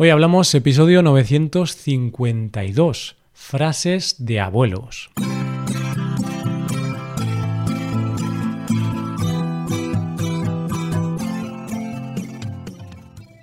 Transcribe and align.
Hoy 0.00 0.10
hablamos 0.10 0.54
episodio 0.54 1.02
952, 1.02 3.16
frases 3.32 4.24
de 4.24 4.38
abuelos. 4.38 5.10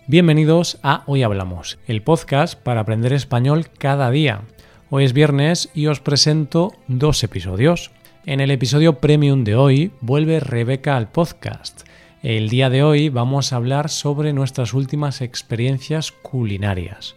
Bienvenidos 0.07 0.79
a 0.81 1.03
Hoy 1.07 1.23
Hablamos, 1.23 1.77
el 1.87 2.01
podcast 2.01 2.57
para 2.57 2.79
aprender 2.79 3.11
español 3.11 3.65
cada 3.77 4.09
día. 4.09 4.43
Hoy 4.89 5.03
es 5.03 5.11
viernes 5.11 5.69
y 5.73 5.87
os 5.87 5.99
presento 5.99 6.71
dos 6.87 7.21
episodios. 7.25 7.91
En 8.25 8.39
el 8.39 8.49
episodio 8.49 9.01
premium 9.01 9.43
de 9.43 9.57
hoy 9.57 9.91
vuelve 9.99 10.39
Rebeca 10.39 10.95
al 10.95 11.11
podcast 11.11 11.81
el 12.25 12.49
día 12.49 12.71
de 12.71 12.81
hoy 12.81 13.09
vamos 13.09 13.53
a 13.53 13.57
hablar 13.57 13.87
sobre 13.87 14.33
nuestras 14.33 14.73
últimas 14.73 15.21
experiencias 15.21 16.11
culinarias, 16.11 17.13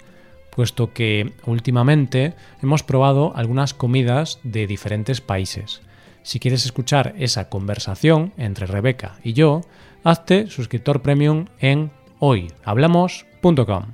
puesto 0.50 0.92
que 0.92 1.32
últimamente 1.46 2.34
hemos 2.62 2.82
probado 2.82 3.32
algunas 3.34 3.72
comidas 3.72 4.38
de 4.42 4.66
diferentes 4.66 5.22
países. 5.22 5.80
Si 6.22 6.40
quieres 6.40 6.66
escuchar 6.66 7.14
esa 7.16 7.48
conversación 7.48 8.34
entre 8.36 8.66
Rebeca 8.66 9.14
y 9.24 9.32
yo, 9.32 9.62
hazte 10.04 10.48
suscriptor 10.48 11.00
premium 11.00 11.46
en 11.58 11.90
hoyhablamos.com. 12.18 13.84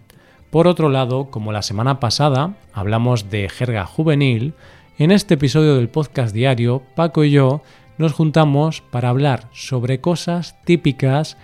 Por 0.50 0.66
otro 0.66 0.88
lado, 0.88 1.30
como 1.30 1.52
la 1.52 1.62
semana 1.62 2.00
pasada 2.00 2.56
hablamos 2.72 3.30
de 3.30 3.48
jerga 3.48 3.86
juvenil, 3.86 4.54
en 4.98 5.12
este 5.12 5.34
episodio 5.34 5.76
del 5.76 5.88
podcast 5.88 6.34
diario, 6.34 6.82
Paco 6.96 7.22
y 7.22 7.30
yo 7.30 7.62
nos 7.98 8.12
juntamos 8.12 8.80
para 8.80 9.08
hablar 9.08 9.48
sobre 9.52 10.00
cosas 10.00 10.60
típicas 10.64 11.36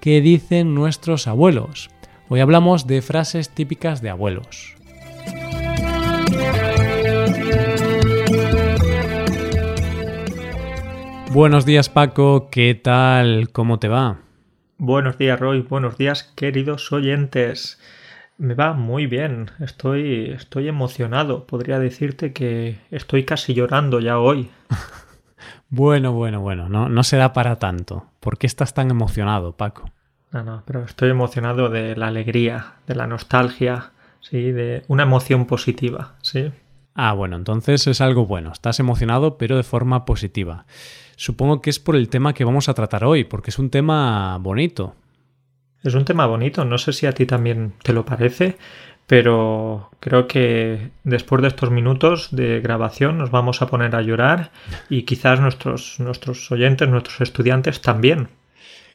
que 0.00 0.20
dicen 0.20 0.74
nuestros 0.74 1.26
abuelos. 1.26 1.90
Hoy 2.28 2.40
hablamos 2.40 2.86
de 2.86 3.02
frases 3.02 3.50
típicas 3.50 4.00
de 4.02 4.10
abuelos. 4.10 4.74
Buenos 11.32 11.66
días 11.66 11.88
Paco, 11.88 12.48
¿qué 12.50 12.74
tal? 12.74 13.50
¿Cómo 13.52 13.78
te 13.78 13.88
va? 13.88 14.20
Buenos 14.78 15.18
días 15.18 15.38
Roy, 15.38 15.60
buenos 15.60 15.98
días 15.98 16.22
queridos 16.34 16.90
oyentes. 16.92 17.78
Me 18.38 18.54
va 18.54 18.72
muy 18.72 19.06
bien, 19.06 19.50
estoy, 19.58 20.30
estoy 20.30 20.68
emocionado. 20.68 21.46
Podría 21.46 21.78
decirte 21.78 22.32
que 22.32 22.78
estoy 22.90 23.24
casi 23.24 23.52
llorando 23.52 24.00
ya 24.00 24.18
hoy. 24.18 24.48
Bueno, 25.70 26.12
bueno, 26.12 26.40
bueno, 26.40 26.68
no, 26.68 26.88
no 26.88 27.02
se 27.02 27.16
da 27.16 27.32
para 27.32 27.58
tanto. 27.58 28.06
¿Por 28.20 28.38
qué 28.38 28.46
estás 28.46 28.72
tan 28.72 28.90
emocionado, 28.90 29.52
Paco? 29.52 29.90
No, 30.32 30.42
no, 30.42 30.62
pero 30.66 30.84
estoy 30.84 31.10
emocionado 31.10 31.68
de 31.68 31.96
la 31.96 32.08
alegría, 32.08 32.74
de 32.86 32.94
la 32.94 33.06
nostalgia, 33.06 33.92
sí, 34.20 34.52
de 34.52 34.84
una 34.88 35.04
emoción 35.04 35.46
positiva, 35.46 36.14
sí. 36.22 36.50
Ah, 36.94 37.12
bueno, 37.12 37.36
entonces 37.36 37.86
es 37.86 38.00
algo 38.00 38.26
bueno. 38.26 38.50
Estás 38.50 38.80
emocionado, 38.80 39.38
pero 39.38 39.56
de 39.56 39.62
forma 39.62 40.04
positiva. 40.04 40.66
Supongo 41.16 41.60
que 41.60 41.70
es 41.70 41.78
por 41.78 41.96
el 41.96 42.08
tema 42.08 42.32
que 42.32 42.44
vamos 42.44 42.68
a 42.68 42.74
tratar 42.74 43.04
hoy, 43.04 43.24
porque 43.24 43.50
es 43.50 43.58
un 43.58 43.70
tema 43.70 44.36
bonito. 44.38 44.94
Es 45.82 45.94
un 45.94 46.04
tema 46.04 46.26
bonito, 46.26 46.64
no 46.64 46.76
sé 46.76 46.92
si 46.92 47.06
a 47.06 47.12
ti 47.12 47.24
también 47.24 47.74
te 47.82 47.92
lo 47.92 48.04
parece, 48.04 48.56
pero 49.08 49.90
creo 50.00 50.28
que 50.28 50.90
después 51.02 51.40
de 51.40 51.48
estos 51.48 51.70
minutos 51.70 52.28
de 52.30 52.60
grabación 52.60 53.16
nos 53.16 53.30
vamos 53.30 53.62
a 53.62 53.66
poner 53.66 53.96
a 53.96 54.02
llorar 54.02 54.52
y 54.90 55.04
quizás 55.04 55.40
nuestros, 55.40 55.98
nuestros 55.98 56.52
oyentes, 56.52 56.90
nuestros 56.90 57.22
estudiantes 57.22 57.80
también. 57.80 58.28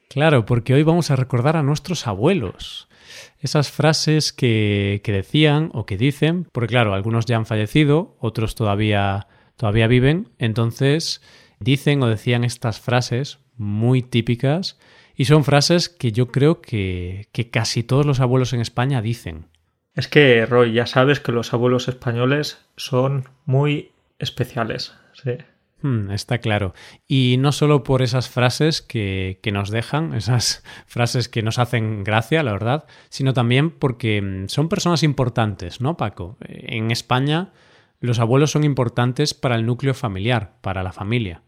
Claro, 0.10 0.46
porque 0.46 0.76
hoy 0.76 0.84
vamos 0.84 1.10
a 1.10 1.16
recordar 1.16 1.58
a 1.58 1.64
nuestros 1.64 2.06
abuelos. 2.06 2.88
Esas 3.40 3.72
frases 3.72 4.32
que, 4.32 5.02
que 5.04 5.12
decían 5.12 5.72
o 5.74 5.88
que 5.88 5.98
dicen, 5.98 6.48
porque 6.52 6.68
claro, 6.68 6.94
algunos 6.94 7.26
ya 7.26 7.38
han 7.38 7.48
fallecido, 7.48 8.16
otros 8.20 8.54
todavía, 8.54 9.26
todavía 9.58 9.88
viven, 9.88 10.30
entonces 10.38 11.24
dicen 11.60 12.04
o 12.04 12.08
decían 12.08 12.44
estas 12.44 12.80
frases 12.80 13.40
muy 13.58 14.04
típicas 14.04 14.78
y 15.16 15.26
son 15.26 15.44
frases 15.44 15.90
que 15.90 16.12
yo 16.12 16.28
creo 16.28 16.62
que, 16.62 17.30
que 17.32 17.50
casi 17.50 17.82
todos 17.82 18.06
los 18.06 18.20
abuelos 18.20 18.54
en 18.54 18.62
España 18.62 19.02
dicen. 19.02 19.48
Es 19.96 20.08
que, 20.08 20.46
Roy, 20.46 20.74
ya 20.74 20.86
sabes 20.86 21.20
que 21.20 21.32
los 21.32 21.54
abuelos 21.54 21.88
españoles 21.88 22.66
son 22.76 23.30
muy 23.46 23.92
especiales. 24.20 24.94
Sí. 25.14 25.32
Hmm, 25.82 26.10
está 26.12 26.38
claro. 26.40 26.74
Y 27.08 27.36
no 27.40 27.52
solo 27.52 27.84
por 27.84 28.02
esas 28.02 28.30
frases 28.30 28.82
que, 28.82 29.40
que, 29.44 29.52
nos 29.52 29.70
dejan, 29.70 30.14
esas 30.14 30.64
frases 30.88 31.30
que 31.30 31.44
nos 31.44 31.60
hacen 31.60 32.04
gracia, 32.04 32.42
la 32.42 32.54
verdad, 32.54 32.86
sino 33.10 33.34
también 33.34 33.70
porque 33.70 34.22
mm, 34.22 34.48
son 34.48 34.70
personas 34.70 35.04
importantes, 35.04 35.82
¿no, 35.82 35.98
Paco? 35.98 36.38
En 36.42 36.90
España 36.90 37.52
los 38.04 38.20
abuelos 38.20 38.52
son 38.52 38.66
importantes 38.66 39.34
para 39.34 39.56
el 39.56 39.66
núcleo 39.66 39.94
familiar, 39.94 40.56
para 40.60 40.84
la 40.84 40.92
familia. 40.92 41.42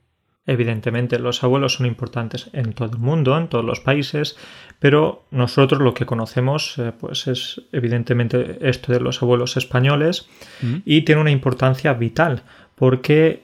Evidentemente, 0.47 1.17
los 1.17 1.43
abuelos 1.43 1.73
son 1.73 1.87
importantes 1.87 2.49
en 2.53 2.73
todo 2.73 2.91
el 2.91 2.99
mundo, 2.99 3.35
en 3.37 3.47
todos 3.47 3.65
los 3.65 3.79
países, 3.79 4.37
pero 4.79 5.25
nosotros 5.31 5.81
lo 5.81 5.93
que 5.95 6.05
conocemos 6.05 6.77
eh, 6.77 6.91
pues 6.99 7.27
es 7.27 7.61
evidentemente 7.71 8.59
esto 8.61 8.93
de 8.93 8.99
los 8.99 9.23
abuelos 9.23 9.57
españoles 9.57 10.27
mm. 10.61 10.75
y 10.85 11.01
tiene 11.01 11.21
una 11.21 11.31
importancia 11.31 11.93
vital 11.93 12.43
porque 12.75 13.43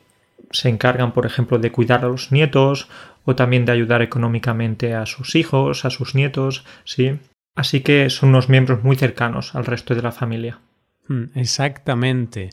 se 0.51 0.69
encargan, 0.69 1.13
por 1.13 1.25
ejemplo, 1.25 1.57
de 1.57 1.71
cuidar 1.71 2.05
a 2.05 2.09
los 2.09 2.31
nietos 2.31 2.87
o 3.25 3.35
también 3.35 3.65
de 3.65 3.71
ayudar 3.71 4.01
económicamente 4.01 4.93
a 4.93 5.05
sus 5.05 5.35
hijos, 5.35 5.85
a 5.85 5.89
sus 5.89 6.13
nietos, 6.13 6.65
¿sí? 6.83 7.19
Así 7.55 7.81
que 7.81 8.09
son 8.09 8.29
unos 8.29 8.49
miembros 8.49 8.83
muy 8.83 8.95
cercanos 8.95 9.55
al 9.55 9.65
resto 9.65 9.95
de 9.95 10.01
la 10.01 10.11
familia. 10.11 10.59
Mm, 11.07 11.25
exactamente. 11.35 12.49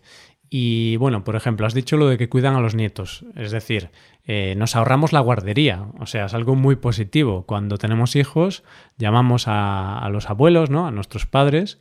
Y 0.51 0.97
bueno, 0.97 1.25
por 1.25 1.37
ejemplo, 1.37 1.67
has 1.67 1.75
dicho 1.75 1.97
lo 1.97 2.09
de 2.09 2.17
que 2.17 2.29
cuidan 2.29 2.55
a 2.55 2.61
los 2.61 2.75
nietos, 2.75 3.25
es 3.37 3.51
decir, 3.51 3.91
eh, 4.25 4.55
nos 4.57 4.77
ahorramos 4.77 5.13
la 5.13 5.21
guardería, 5.21 5.87
o 5.99 6.07
sea, 6.07 6.27
es 6.27 6.35
algo 6.35 6.55
muy 6.55 6.77
positivo. 6.77 7.45
Cuando 7.45 7.77
tenemos 7.77 8.17
hijos, 8.17 8.65
llamamos 8.97 9.45
a, 9.47 10.09
los 10.11 10.31
abuelos, 10.31 10.71
¿no? 10.71 10.87
A 10.87 10.91
nuestros 10.91 11.27
padres 11.27 11.81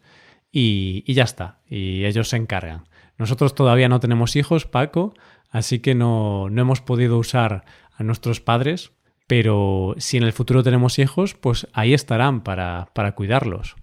y, 0.51 1.03
y, 1.07 1.13
ya 1.13 1.23
está, 1.23 1.59
y 1.67 2.03
ellos 2.05 2.29
se 2.29 2.38
encargan. 2.38 2.89
Nosotros 3.17 3.55
todavía 3.55 3.89
no 3.89 4.01
tenemos 4.01 4.35
hijos, 4.35 4.66
Paco, 4.66 5.13
así 5.49 5.79
que 5.79 5.95
no, 5.95 6.49
no 6.49 6.61
hemos 6.61 6.81
podido 6.81 7.17
usar 7.17 7.63
a 7.95 8.03
nuestros 8.03 8.41
padres, 8.41 8.91
pero 9.28 9.95
si 9.97 10.17
en 10.17 10.23
el 10.23 10.34
futuro 10.34 10.61
tenemos 10.61 10.99
hijos, 10.99 11.35
pues 11.35 11.67
ahí 11.73 11.94
estarán 11.94 12.41
para, 12.41 12.89
para 12.94 13.13
cuidarlos 13.13 13.75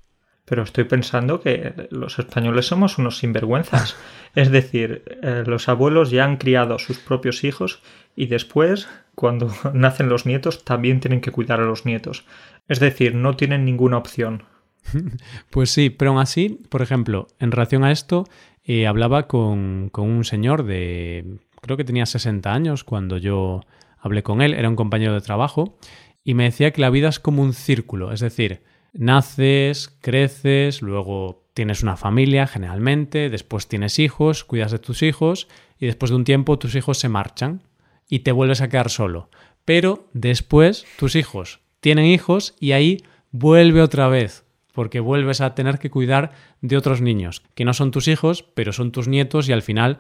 pero 0.45 0.63
estoy 0.63 0.85
pensando 0.85 1.41
que 1.41 1.89
los 1.91 2.19
españoles 2.19 2.67
somos 2.67 2.99
unos 2.99 3.19
sinvergüenzas. 3.19 3.97
Es 4.35 4.51
decir, 4.51 5.05
eh, 5.23 5.45
los 5.47 5.69
abuelos 5.69 6.11
ya 6.11 6.25
han 6.25 6.39
criado 6.39 6.75
a 6.75 6.81
sus 6.81 6.99
propios 6.99 7.45
hijos 7.45 7.81
y 8.17 8.27
después, 8.27 8.89
cuando 9.15 9.49
nacen 9.75 10.09
los 10.09 10.27
nietos, 10.27 10.65
también 10.65 10.99
tienen 10.99 11.21
que 11.21 11.31
cuidar 11.31 11.61
a 11.61 11.65
los 11.65 11.87
nietos. 11.87 12.25
Es 12.69 12.81
decir, 12.81 13.15
no 13.15 13.37
tienen 13.37 13.65
ninguna 13.65 13.97
opción. 13.99 14.45
Pues 15.51 15.71
sí, 15.71 15.89
pero 15.89 16.11
aún 16.11 16.21
así, 16.21 16.61
por 16.69 16.83
ejemplo, 16.83 17.29
en 17.39 17.53
relación 17.53 17.85
a 17.85 17.93
esto, 17.93 18.25
eh, 18.65 18.87
hablaba 18.87 19.29
con, 19.29 19.89
con 19.91 20.11
un 20.11 20.25
señor 20.25 20.65
de, 20.65 21.39
creo 21.63 21.77
que 21.77 21.85
tenía 21.85 22.07
60 22.07 22.53
años 22.53 22.85
cuando 22.85 23.17
yo 23.17 23.63
hablé 23.99 24.23
con 24.23 24.43
él, 24.43 24.53
era 24.53 24.69
un 24.69 24.77
compañero 24.77 25.15
de 25.15 25.21
trabajo, 25.21 25.79
y 26.25 26.35
me 26.35 26.45
decía 26.45 26.73
que 26.73 26.81
la 26.81 26.91
vida 26.91 27.09
es 27.09 27.21
como 27.21 27.43
un 27.43 27.55
círculo, 27.55 28.13
es 28.13 28.21
decir, 28.21 28.63
naces, 28.95 29.95
creces, 30.01 30.81
luego 30.81 31.45
tienes 31.53 31.83
una 31.83 31.97
familia 31.97 32.47
generalmente, 32.47 33.29
después 33.29 33.69
tienes 33.69 33.99
hijos, 33.99 34.45
cuidas 34.45 34.73
de 34.73 34.79
tus 34.79 35.03
hijos 35.03 35.49
y 35.79 35.87
después 35.87 36.11
de 36.11 36.17
un 36.17 36.25
tiempo 36.25 36.59
tus 36.59 36.75
hijos 36.75 36.99
se 36.99 37.09
marchan 37.09 37.63
y 38.09 38.21
te 38.21 38.33
vuelves 38.33 38.61
a 38.61 38.69
quedar 38.69 38.91
solo. 38.91 39.31
Pero 39.65 40.09
después 40.13 40.87
tus 40.99 41.17
hijos 41.17 41.61
tienen 41.81 42.07
hijos 42.07 42.55
y 42.61 42.73
ahí 42.73 43.05
vuelve 43.31 43.83
otra 43.83 44.09
vez, 44.09 44.45
porque 44.73 45.01
vuelves 45.01 45.41
a 45.41 45.55
tener 45.55 45.79
que 45.79 45.91
cuidar 45.91 46.33
de 46.61 46.77
otros 46.77 47.01
niños, 47.01 47.43
que 47.55 47.65
no 47.65 47.75
son 47.75 47.91
tus 47.91 48.09
hijos, 48.09 48.43
pero 48.43 48.73
son 48.73 48.93
tus 48.93 49.09
nietos 49.09 49.49
y 49.49 49.53
al 49.53 49.63
final 49.63 49.99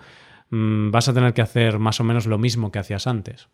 mmm, 0.50 0.90
vas 0.90 1.08
a 1.08 1.14
tener 1.14 1.35
que 1.35 1.43
hacer 1.43 1.79
más 1.79 2.00
o 2.00 2.05
menos 2.05 2.26
lo 2.26 2.38
mismo 2.38 2.73
que 2.73 2.79
hacías 2.79 3.06
antes. 3.06 3.49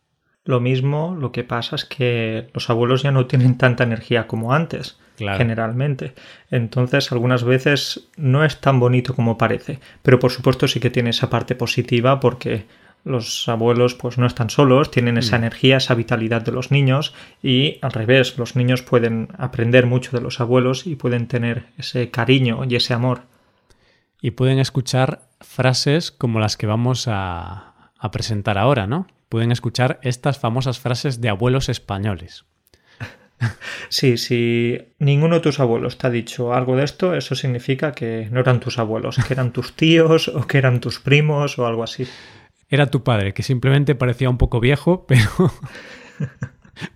Lo 0.50 0.58
mismo, 0.58 1.16
lo 1.16 1.30
que 1.30 1.44
pasa 1.44 1.76
es 1.76 1.84
que 1.84 2.48
los 2.54 2.68
abuelos 2.70 3.04
ya 3.04 3.12
no 3.12 3.26
tienen 3.26 3.56
tanta 3.56 3.84
energía 3.84 4.26
como 4.26 4.52
antes 4.52 4.98
generalmente. 5.16 6.14
Entonces, 6.50 7.12
algunas 7.12 7.44
veces 7.44 8.08
no 8.16 8.44
es 8.44 8.60
tan 8.60 8.80
bonito 8.80 9.14
como 9.14 9.38
parece, 9.38 9.78
pero 10.02 10.18
por 10.18 10.32
supuesto 10.32 10.66
sí 10.66 10.80
que 10.80 10.90
tiene 10.90 11.10
esa 11.10 11.30
parte 11.30 11.54
positiva 11.54 12.18
porque 12.18 12.64
los 13.04 13.48
abuelos 13.48 13.94
pues 13.94 14.18
no 14.18 14.26
están 14.26 14.50
solos, 14.50 14.90
tienen 14.90 15.18
esa 15.18 15.36
mm. 15.36 15.42
energía, 15.42 15.76
esa 15.76 15.94
vitalidad 15.94 16.42
de 16.42 16.50
los 16.50 16.72
niños 16.72 17.14
y 17.44 17.78
al 17.80 17.92
revés, 17.92 18.36
los 18.36 18.56
niños 18.56 18.82
pueden 18.82 19.28
aprender 19.38 19.86
mucho 19.86 20.10
de 20.16 20.20
los 20.20 20.40
abuelos 20.40 20.84
y 20.84 20.96
pueden 20.96 21.28
tener 21.28 21.66
ese 21.78 22.10
cariño 22.10 22.64
y 22.68 22.74
ese 22.74 22.92
amor. 22.92 23.20
Y 24.20 24.32
pueden 24.32 24.58
escuchar 24.58 25.28
frases 25.40 26.10
como 26.10 26.40
las 26.40 26.56
que 26.56 26.66
vamos 26.66 27.06
a, 27.06 27.92
a 27.96 28.10
presentar 28.10 28.58
ahora, 28.58 28.88
¿no? 28.88 29.06
Pueden 29.30 29.52
escuchar 29.52 30.00
estas 30.02 30.40
famosas 30.40 30.80
frases 30.80 31.20
de 31.20 31.30
abuelos 31.30 31.70
españoles. 31.70 32.44
Sí, 33.88 34.18
si 34.18 34.78
ninguno 34.98 35.36
de 35.36 35.40
tus 35.40 35.60
abuelos 35.60 35.96
te 35.96 36.06
ha 36.06 36.10
dicho 36.10 36.52
algo 36.52 36.76
de 36.76 36.84
esto, 36.84 37.14
eso 37.14 37.34
significa 37.34 37.92
que 37.92 38.28
no 38.30 38.40
eran 38.40 38.60
tus 38.60 38.78
abuelos, 38.78 39.16
que 39.16 39.32
eran 39.32 39.50
tus 39.50 39.72
tíos 39.72 40.28
o 40.28 40.46
que 40.46 40.58
eran 40.58 40.78
tus 40.78 41.00
primos 41.00 41.58
o 41.58 41.66
algo 41.66 41.82
así. 41.82 42.06
Era 42.68 42.90
tu 42.90 43.02
padre, 43.02 43.32
que 43.32 43.42
simplemente 43.42 43.94
parecía 43.94 44.28
un 44.28 44.36
poco 44.36 44.60
viejo, 44.60 45.06
pero... 45.08 45.30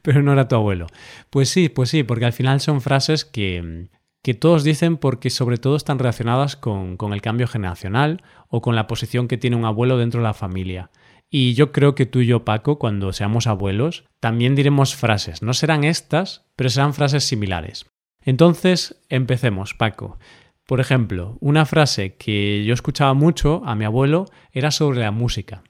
pero 0.03 0.23
no 0.23 0.33
era 0.33 0.47
tu 0.47 0.57
abuelo. 0.57 0.87
Pues 1.31 1.49
sí, 1.49 1.71
pues 1.71 1.89
sí, 1.89 2.03
porque 2.03 2.27
al 2.27 2.35
final 2.35 2.61
son 2.61 2.83
frases 2.83 3.25
que, 3.25 3.89
que 4.23 4.35
todos 4.35 4.65
dicen 4.65 4.99
porque 4.99 5.31
sobre 5.31 5.57
todo 5.57 5.77
están 5.77 5.99
relacionadas 5.99 6.57
con, 6.57 6.99
con 6.99 7.15
el 7.15 7.23
cambio 7.23 7.49
generacional 7.49 8.23
o 8.49 8.61
con 8.61 8.77
la 8.77 8.87
posición 8.87 9.29
que 9.29 9.39
tiene 9.39 9.57
un 9.57 9.65
abuelo 9.65 9.97
dentro 9.97 10.21
de 10.21 10.25
la 10.25 10.35
familia. 10.35 10.91
Y 11.31 11.55
yo 11.55 11.73
creo 11.73 11.95
que 11.95 12.07
tú 12.07 12.21
y 12.21 12.27
yo, 12.27 12.45
Paco, 12.45 12.79
cuando 12.79 13.13
seamos 13.13 13.47
abuelos, 13.47 14.05
también 14.21 14.55
diremos 14.55 14.95
frases. 14.95 15.43
No 15.43 15.53
serán 15.53 15.85
estas, 15.85 16.47
pero 16.57 16.71
serán 16.71 16.95
frases 16.95 17.25
similares. 17.25 17.87
Entonces, 18.23 19.03
empecemos, 19.09 19.75
Paco. 19.75 20.19
Por 20.67 20.81
ejemplo, 20.81 21.37
una 21.41 21.67
frase 21.67 22.17
que 22.17 22.65
yo 22.65 22.73
escuchaba 22.73 23.15
mucho 23.15 23.63
a 23.67 23.75
mi 23.75 23.85
abuelo 23.85 24.27
era 24.53 24.71
sobre 24.71 25.01
la 25.01 25.11
música. 25.11 25.63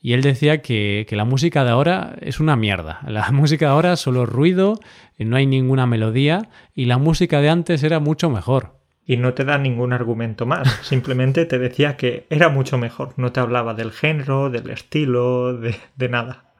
Y 0.00 0.14
él 0.14 0.22
decía 0.22 0.62
que, 0.62 1.06
la 1.10 1.24
música 1.24 1.62
de 1.64 1.70
ahora 1.70 2.16
es 2.20 2.40
una 2.40 2.56
mierda. 2.56 3.00
La 3.06 3.30
música 3.30 3.66
de 3.66 3.72
ahora 3.72 3.92
es 3.92 4.00
solo 4.00 4.24
ruido, 4.24 4.80
no 5.18 5.36
hay 5.36 5.46
ninguna 5.46 5.86
melodía 5.86 6.48
y 6.74 6.86
la 6.86 6.96
música 6.96 7.42
de 7.42 7.50
antes 7.50 7.82
era 7.82 8.00
mucho 8.00 8.30
mejor 8.30 8.79
y 9.04 9.16
no 9.16 9.34
te 9.34 9.44
da 9.44 9.58
ningún 9.58 9.92
argumento 9.92 10.46
más. 10.46 10.68
Simplemente 10.82 11.46
te 11.46 11.58
decía 11.58 11.96
que 11.96 12.26
era 12.30 12.48
mucho 12.48 12.78
mejor. 12.78 13.14
No 13.16 13.32
te 13.32 13.40
hablaba 13.40 13.74
del 13.74 13.92
género, 13.92 14.50
del 14.50 14.70
estilo, 14.70 15.56
de, 15.56 16.08
nada. 16.08 16.52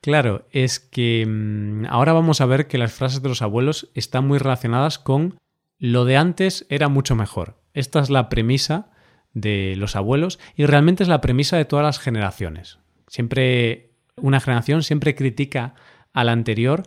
Claro, 0.00 0.46
es 0.50 0.78
que 0.80 1.24
mm, 1.26 1.86
ahora 1.88 2.12
vamos 2.12 2.40
a 2.40 2.46
ver 2.46 2.66
que 2.66 2.78
las 2.78 2.92
frases 2.92 3.22
de 3.22 3.28
los 3.28 3.42
abuelos 3.42 3.90
están 3.94 4.26
muy 4.26 4.38
relacionadas 4.38 4.98
con 4.98 5.38
lo 5.78 6.04
de 6.04 6.16
antes 6.16 6.66
era 6.70 6.88
mucho 6.88 7.16
mejor. 7.16 7.56
Esta 7.74 8.00
es 8.00 8.08
la 8.08 8.28
premisa 8.28 8.90
de 9.34 9.74
los 9.76 9.96
abuelos 9.96 10.38
y 10.54 10.64
realmente 10.64 11.02
es 11.02 11.08
la 11.08 11.20
premisa 11.20 11.58
de 11.58 11.66
todas 11.66 11.84
las 11.84 11.98
generaciones. 11.98 12.78
Siempre 13.08 13.90
una 14.16 14.40
generación 14.40 14.82
siempre 14.82 15.14
critica 15.14 15.74
a 16.12 16.24
la 16.24 16.32
anterior 16.32 16.84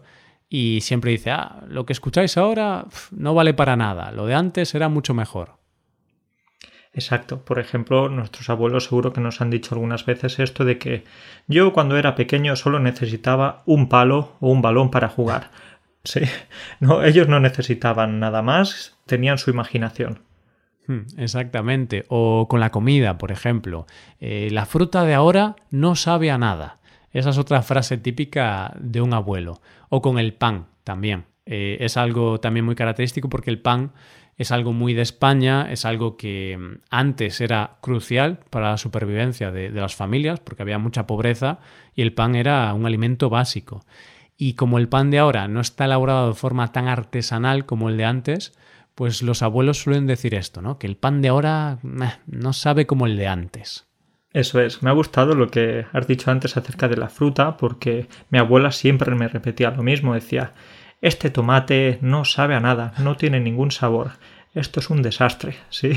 y 0.50 0.82
siempre 0.82 1.12
dice, 1.12 1.32
ah, 1.32 1.64
lo 1.68 1.86
que 1.86 1.94
escucháis 1.94 2.38
ahora 2.38 2.88
no 3.12 3.34
vale 3.34 3.54
para 3.54 3.76
nada, 3.76 4.12
lo 4.12 4.26
de 4.26 4.34
antes 4.34 4.74
era 4.74 4.90
mucho 4.90 5.14
mejor. 5.14 5.60
Exacto. 6.94 7.46
Por 7.46 7.60
ejemplo, 7.60 8.10
nuestros 8.10 8.50
abuelos 8.50 8.86
seguro 8.86 9.14
que 9.14 9.22
nos 9.22 9.42
han 9.42 9.52
dicho 9.52 9.76
algunas 9.76 10.06
veces 10.06 10.40
esto 10.40 10.66
de 10.66 10.78
que 10.78 11.04
yo 11.48 11.72
cuando 11.72 11.98
era 11.98 12.16
pequeño 12.16 12.56
solo 12.56 12.80
necesitaba 12.80 13.62
un 13.66 13.90
palo 13.90 14.36
o 14.40 14.50
un 14.50 14.62
balón 14.62 14.92
para 14.92 15.10
jugar. 15.10 15.52
Sí, 16.02 16.22
no, 16.80 17.04
ellos 17.04 17.28
no 17.28 17.42
necesitaban 17.42 18.22
nada 18.22 18.42
más, 18.42 18.98
tenían 19.06 19.38
su 19.38 19.52
imaginación. 19.52 20.22
Hmm, 20.88 21.02
exactamente. 21.18 22.06
O 22.08 22.48
con 22.50 22.62
la 22.62 22.72
comida, 22.72 23.18
por 23.18 23.34
ejemplo. 23.34 23.86
Eh, 24.22 24.48
la 24.50 24.66
fruta 24.66 25.04
de 25.04 25.14
ahora 25.14 25.58
no 25.72 25.98
sabe 25.98 26.32
a 26.32 26.38
nada. 26.38 26.79
Esa 27.12 27.32
es 27.32 27.38
otra 27.38 27.62
frase 27.62 27.98
típica 27.98 28.74
de 28.80 29.02
un 29.02 29.14
abuelo. 29.14 29.62
O 29.90 30.02
con 30.02 30.20
el 30.20 30.34
pan 30.34 30.68
también. 30.84 31.26
Eh, 31.46 31.78
es 31.80 31.98
algo 31.98 32.40
también 32.40 32.66
muy 32.66 32.76
característico 32.76 33.30
porque 33.30 33.50
el 33.50 33.60
pan 33.60 33.92
es 34.40 34.52
algo 34.52 34.72
muy 34.72 34.94
de 34.94 35.02
España, 35.02 35.68
es 35.70 35.84
algo 35.84 36.16
que 36.16 36.58
mm, 36.58 36.82
antes 36.90 37.42
era 37.42 37.78
crucial 37.82 38.40
para 38.50 38.72
la 38.72 38.78
supervivencia 38.78 39.52
de, 39.52 39.70
las 39.70 39.96
familias 39.96 40.40
porque 40.40 40.64
había 40.64 40.80
mucha 40.80 41.06
pobreza 41.06 41.60
y 41.94 42.04
el 42.04 42.14
pan 42.14 42.36
era 42.36 42.74
un 42.74 42.86
alimento 42.86 43.30
básico. 43.30 43.84
Y 44.38 44.54
como 44.54 44.78
el 44.78 44.88
pan 44.88 45.12
de 45.12 45.20
ahora 45.20 45.50
no 45.50 45.60
está 45.60 45.86
elaborado 45.86 46.30
de 46.30 46.36
forma 46.36 46.72
tan 46.72 46.88
artesanal 46.88 47.66
como 47.66 47.90
el 47.90 47.98
de 47.98 48.06
antes, 48.06 48.54
pues 48.96 49.22
los 49.22 49.42
abuelos 49.42 49.80
suelen 49.82 50.08
decir 50.08 50.34
esto, 50.34 50.62
¿no? 50.62 50.80
Que 50.80 50.88
el 50.88 50.96
pan 50.96 51.22
de 51.22 51.28
ahora 51.28 51.80
no 52.26 52.54
sabe 52.54 52.88
como 52.88 53.06
el 53.06 53.18
de 53.18 53.28
antes. 53.28 53.89
Eso 54.32 54.62
es, 54.62 54.84
me 54.84 54.92
ha 54.92 54.94
gustado 54.94 55.34
lo 55.34 55.50
que 55.50 55.86
has 55.92 56.08
dicho 56.08 56.30
antes 56.30 56.56
acerca 56.56 56.88
de 56.88 56.98
la 56.98 57.10
fruta, 57.10 57.58
porque 57.58 58.08
mi 58.30 58.38
abuela 58.38 58.72
siempre 58.72 59.16
me 59.16 59.28
repetía 59.28 59.72
lo 59.72 59.82
mismo, 59.82 60.14
decía, 60.14 60.54
este 61.02 61.32
tomate 61.32 61.98
no 62.02 62.26
sabe 62.26 62.54
a 62.54 62.60
nada, 62.60 62.94
no 63.00 63.18
tiene 63.18 63.40
ningún 63.40 63.72
sabor, 63.72 64.12
esto 64.54 64.80
es 64.80 64.90
un 64.90 65.02
desastre, 65.02 65.56
¿sí? 65.70 65.94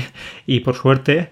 Y 0.47 0.61
por 0.61 0.75
suerte 0.75 1.31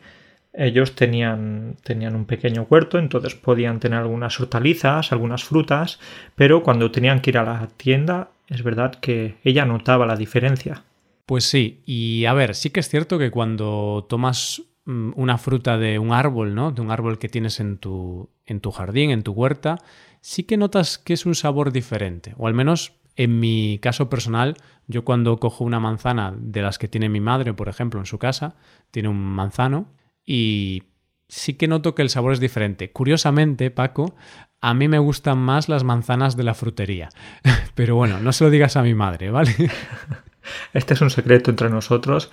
ellos 0.53 0.95
tenían, 0.95 1.77
tenían 1.83 2.15
un 2.15 2.25
pequeño 2.25 2.67
huerto, 2.69 2.99
entonces 2.99 3.35
podían 3.35 3.79
tener 3.79 3.99
algunas 3.99 4.39
hortalizas, 4.39 5.11
algunas 5.11 5.43
frutas, 5.43 5.99
pero 6.35 6.61
cuando 6.61 6.91
tenían 6.91 7.21
que 7.21 7.31
ir 7.31 7.37
a 7.37 7.43
la 7.43 7.67
tienda, 7.77 8.29
es 8.47 8.61
verdad 8.61 8.95
que 8.95 9.37
ella 9.43 9.65
notaba 9.65 10.05
la 10.05 10.17
diferencia. 10.17 10.83
Pues 11.25 11.45
sí, 11.45 11.81
y 11.85 12.25
a 12.25 12.33
ver, 12.33 12.53
sí 12.53 12.69
que 12.69 12.81
es 12.81 12.89
cierto 12.89 13.17
que 13.17 13.31
cuando 13.31 14.05
tomas 14.09 14.63
una 14.85 15.37
fruta 15.37 15.77
de 15.77 15.99
un 15.99 16.11
árbol, 16.11 16.55
¿no? 16.55 16.71
De 16.71 16.81
un 16.81 16.91
árbol 16.91 17.19
que 17.19 17.29
tienes 17.29 17.59
en 17.59 17.77
tu, 17.77 18.29
en 18.45 18.61
tu 18.61 18.71
jardín, 18.71 19.11
en 19.11 19.23
tu 19.23 19.31
huerta, 19.31 19.77
sí 20.21 20.43
que 20.43 20.57
notas 20.57 20.97
que 20.97 21.13
es 21.13 21.25
un 21.25 21.35
sabor 21.35 21.71
diferente. 21.71 22.33
O 22.37 22.47
al 22.47 22.53
menos 22.53 22.93
en 23.15 23.39
mi 23.39 23.79
caso 23.79 24.09
personal, 24.09 24.57
yo 24.87 25.03
cuando 25.03 25.37
cojo 25.37 25.63
una 25.63 25.79
manzana 25.79 26.33
de 26.37 26.61
las 26.61 26.77
que 26.77 26.87
tiene 26.87 27.09
mi 27.09 27.19
madre, 27.19 27.53
por 27.53 27.69
ejemplo, 27.69 27.99
en 27.99 28.05
su 28.05 28.17
casa, 28.17 28.55
tiene 28.89 29.09
un 29.09 29.21
manzano 29.21 29.87
y 30.25 30.83
sí 31.27 31.53
que 31.55 31.67
noto 31.67 31.93
que 31.93 32.01
el 32.01 32.09
sabor 32.09 32.33
es 32.33 32.39
diferente. 32.39 32.91
Curiosamente, 32.91 33.69
Paco, 33.71 34.15
a 34.61 34.73
mí 34.73 34.87
me 34.87 34.99
gustan 34.99 35.37
más 35.37 35.69
las 35.69 35.83
manzanas 35.83 36.37
de 36.37 36.43
la 36.43 36.53
frutería. 36.53 37.09
Pero 37.75 37.95
bueno, 37.95 38.19
no 38.19 38.31
se 38.31 38.43
lo 38.43 38.49
digas 38.49 38.77
a 38.77 38.83
mi 38.83 38.93
madre, 38.93 39.29
¿vale? 39.29 39.53
Este 40.73 40.93
es 40.93 41.01
un 41.01 41.09
secreto 41.09 41.51
entre 41.51 41.69
nosotros. 41.69 42.31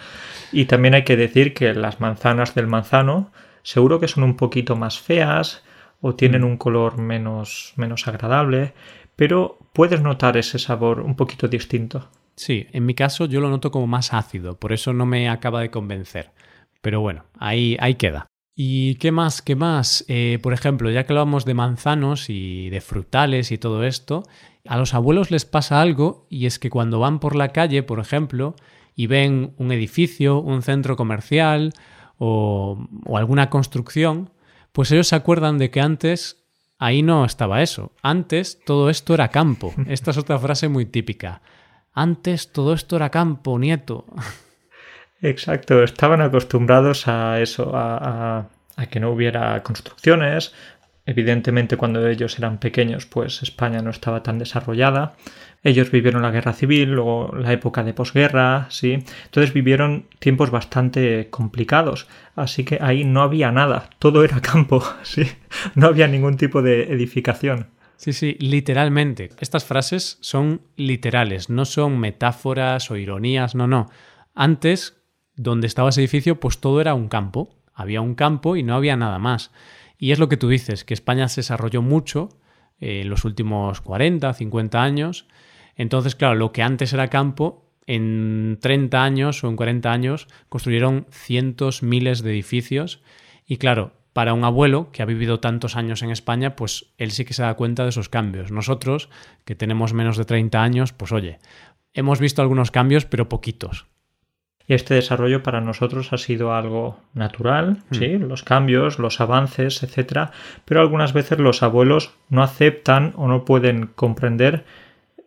Y 0.52 0.66
también 0.66 0.94
hay 0.94 1.04
que 1.04 1.16
decir 1.16 1.54
que 1.54 1.74
las 1.74 2.00
manzanas 2.00 2.54
del 2.54 2.66
manzano 2.66 3.30
seguro 3.62 4.00
que 4.00 4.08
son 4.08 4.24
un 4.24 4.36
poquito 4.36 4.76
más 4.76 4.98
feas 4.98 5.62
o 6.00 6.14
tienen 6.14 6.42
mm. 6.42 6.46
un 6.46 6.56
color 6.56 6.98
menos, 6.98 7.74
menos 7.76 8.08
agradable, 8.08 8.72
pero 9.16 9.58
puedes 9.72 10.00
notar 10.00 10.36
ese 10.36 10.58
sabor 10.58 11.00
un 11.00 11.16
poquito 11.16 11.48
distinto. 11.48 12.08
Sí, 12.36 12.68
en 12.72 12.86
mi 12.86 12.94
caso 12.94 13.26
yo 13.26 13.40
lo 13.40 13.50
noto 13.50 13.70
como 13.70 13.86
más 13.86 14.14
ácido, 14.14 14.58
por 14.58 14.72
eso 14.72 14.92
no 14.92 15.06
me 15.06 15.28
acaba 15.28 15.60
de 15.60 15.70
convencer. 15.70 16.30
Pero 16.80 17.00
bueno, 17.00 17.24
ahí, 17.38 17.76
ahí 17.80 17.96
queda. 17.96 18.26
¿Y 18.60 18.96
qué 18.96 19.12
más? 19.12 19.40
¿Qué 19.40 19.54
más? 19.54 20.04
Eh, 20.08 20.40
por 20.42 20.52
ejemplo, 20.52 20.90
ya 20.90 21.04
que 21.04 21.12
hablamos 21.12 21.44
de 21.44 21.54
manzanos 21.54 22.28
y 22.28 22.70
de 22.70 22.80
frutales 22.80 23.52
y 23.52 23.58
todo 23.58 23.84
esto, 23.84 24.24
a 24.66 24.76
los 24.76 24.94
abuelos 24.94 25.30
les 25.30 25.44
pasa 25.44 25.80
algo 25.80 26.26
y 26.28 26.46
es 26.46 26.58
que 26.58 26.68
cuando 26.68 26.98
van 26.98 27.20
por 27.20 27.36
la 27.36 27.50
calle, 27.50 27.84
por 27.84 28.00
ejemplo, 28.00 28.56
y 28.96 29.06
ven 29.06 29.54
un 29.58 29.70
edificio, 29.70 30.40
un 30.40 30.62
centro 30.62 30.96
comercial 30.96 31.72
o, 32.18 32.84
alguna 33.14 33.48
construcción, 33.48 34.30
pues 34.72 34.90
ellos 34.90 35.06
se 35.06 35.14
acuerdan 35.14 35.58
de 35.58 35.70
que 35.70 35.80
antes 35.80 36.42
ahí 36.80 37.00
no 37.00 37.24
estaba 37.24 37.62
eso. 37.62 37.92
Antes 38.02 38.58
todo 38.66 38.90
esto 38.90 39.14
era 39.14 39.28
campo. 39.28 39.72
Esta 39.86 40.10
es 40.10 40.16
otra 40.16 40.36
frase 40.36 40.66
muy 40.68 40.84
típica. 40.84 41.42
Antes 41.92 42.50
todo 42.50 42.72
esto 42.72 42.96
era 42.96 43.10
campo, 43.10 43.56
nieto. 43.56 44.04
Exacto, 45.20 45.82
estaban 45.82 46.20
acostumbrados 46.20 47.08
a 47.08 47.40
eso, 47.40 47.72
a, 47.74 48.48
que 48.90 49.00
no 49.00 49.10
hubiera 49.10 49.62
construcciones, 49.62 50.54
Evidentemente 51.08 51.78
cuando 51.78 52.06
ellos 52.06 52.38
eran 52.38 52.58
pequeños 52.58 53.06
pues 53.06 53.42
España 53.42 53.80
no 53.80 53.88
estaba 53.88 54.22
tan 54.22 54.38
desarrollada. 54.38 55.16
Ellos 55.64 55.90
vivieron 55.90 56.20
la 56.20 56.30
guerra 56.30 56.52
civil, 56.52 56.90
luego 56.90 57.34
la 57.34 57.50
época 57.50 57.82
de 57.82 57.94
posguerra, 57.94 58.66
¿sí? 58.68 59.04
Entonces 59.24 59.54
vivieron 59.54 60.04
tiempos 60.18 60.50
bastante 60.50 61.30
complicados, 61.30 62.08
así 62.36 62.62
que 62.62 62.76
ahí 62.82 63.04
no 63.04 63.22
había 63.22 63.50
nada, 63.50 63.88
todo 63.98 64.22
era 64.22 64.42
campo, 64.42 64.84
¿sí? 65.02 65.22
No 65.74 65.86
había 65.86 66.08
ningún 66.08 66.36
tipo 66.36 66.60
de 66.60 66.92
edificación. 66.92 67.68
Sí, 67.96 68.12
sí, 68.12 68.36
literalmente. 68.38 69.30
Estas 69.40 69.64
frases 69.64 70.18
son 70.20 70.60
literales, 70.76 71.48
no 71.48 71.64
son 71.64 71.98
metáforas 71.98 72.90
o 72.90 72.98
ironías, 72.98 73.54
no, 73.54 73.66
no. 73.66 73.88
Antes, 74.34 74.97
donde 75.38 75.66
estaba 75.66 75.88
ese 75.88 76.00
edificio, 76.00 76.38
pues 76.40 76.58
todo 76.58 76.80
era 76.80 76.94
un 76.94 77.08
campo. 77.08 77.48
Había 77.72 78.00
un 78.00 78.14
campo 78.14 78.56
y 78.56 78.62
no 78.62 78.74
había 78.74 78.96
nada 78.96 79.18
más. 79.18 79.52
Y 79.96 80.12
es 80.12 80.18
lo 80.18 80.28
que 80.28 80.36
tú 80.36 80.48
dices, 80.48 80.84
que 80.84 80.94
España 80.94 81.28
se 81.28 81.40
desarrolló 81.40 81.80
mucho 81.80 82.28
eh, 82.80 83.00
en 83.02 83.08
los 83.08 83.24
últimos 83.24 83.80
40, 83.80 84.34
50 84.34 84.82
años. 84.82 85.26
Entonces, 85.76 86.14
claro, 86.14 86.34
lo 86.34 86.52
que 86.52 86.62
antes 86.62 86.92
era 86.92 87.08
campo, 87.08 87.64
en 87.86 88.58
30 88.60 89.02
años 89.02 89.42
o 89.42 89.48
en 89.48 89.56
40 89.56 89.90
años 89.90 90.28
construyeron 90.50 91.06
cientos, 91.10 91.82
miles 91.82 92.22
de 92.22 92.32
edificios. 92.32 93.00
Y 93.46 93.56
claro, 93.56 93.92
para 94.12 94.34
un 94.34 94.44
abuelo 94.44 94.90
que 94.92 95.02
ha 95.02 95.06
vivido 95.06 95.40
tantos 95.40 95.74
años 95.74 96.02
en 96.02 96.10
España, 96.10 96.54
pues 96.54 96.92
él 96.98 97.12
sí 97.12 97.24
que 97.24 97.32
se 97.32 97.42
da 97.42 97.54
cuenta 97.54 97.84
de 97.84 97.90
esos 97.90 98.08
cambios. 98.08 98.50
Nosotros, 98.50 99.08
que 99.44 99.54
tenemos 99.54 99.94
menos 99.94 100.16
de 100.18 100.24
30 100.24 100.62
años, 100.62 100.92
pues 100.92 101.12
oye, 101.12 101.38
hemos 101.94 102.20
visto 102.20 102.42
algunos 102.42 102.70
cambios, 102.70 103.06
pero 103.06 103.28
poquitos. 103.28 103.86
Y 104.68 104.74
este 104.74 104.94
desarrollo 104.94 105.42
para 105.42 105.62
nosotros 105.62 106.12
ha 106.12 106.18
sido 106.18 106.54
algo 106.54 107.00
natural, 107.14 107.78
hmm. 107.90 107.94
¿sí? 107.94 108.18
los 108.18 108.42
cambios, 108.44 108.98
los 108.98 109.20
avances, 109.20 109.82
etcétera, 109.82 110.30
pero 110.66 110.80
algunas 110.80 111.14
veces 111.14 111.38
los 111.38 111.62
abuelos 111.62 112.12
no 112.28 112.42
aceptan 112.42 113.14
o 113.16 113.26
no 113.26 113.44
pueden 113.44 113.86
comprender 113.86 114.64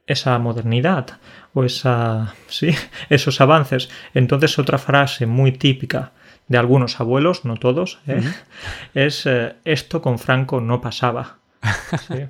esa 0.05 0.37
modernidad 0.39 1.19
o 1.53 1.63
esa, 1.63 2.35
sí, 2.47 2.69
esos 3.09 3.41
avances. 3.41 3.89
Entonces 4.13 4.59
otra 4.59 4.77
frase 4.77 5.25
muy 5.25 5.51
típica 5.51 6.11
de 6.47 6.57
algunos 6.57 6.99
abuelos, 6.99 7.45
no 7.45 7.57
todos, 7.57 7.99
¿eh? 8.07 8.21
es 8.93 9.25
eh, 9.25 9.55
esto 9.65 10.01
con 10.01 10.19
Franco 10.19 10.61
no 10.61 10.81
pasaba. 10.81 11.37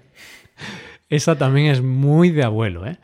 Esa 1.12 1.38
también 1.38 1.68
es 1.68 1.84
muy 1.84 2.32
de 2.32 2.44
abuelo. 2.44 2.88
¿eh? 2.88 2.98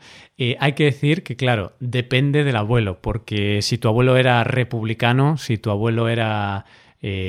hay 0.58 0.72
que 0.72 0.84
decir 0.84 1.22
que, 1.22 1.36
claro, 1.36 1.74
depende 1.78 2.42
del 2.42 2.56
abuelo, 2.56 3.00
porque 3.00 3.62
si 3.62 3.78
tu 3.78 3.86
abuelo 3.86 4.16
era 4.16 4.42
republicano, 4.42 5.36
si 5.36 5.58
tu 5.58 5.70
abuelo 5.70 6.08
era 6.08 6.64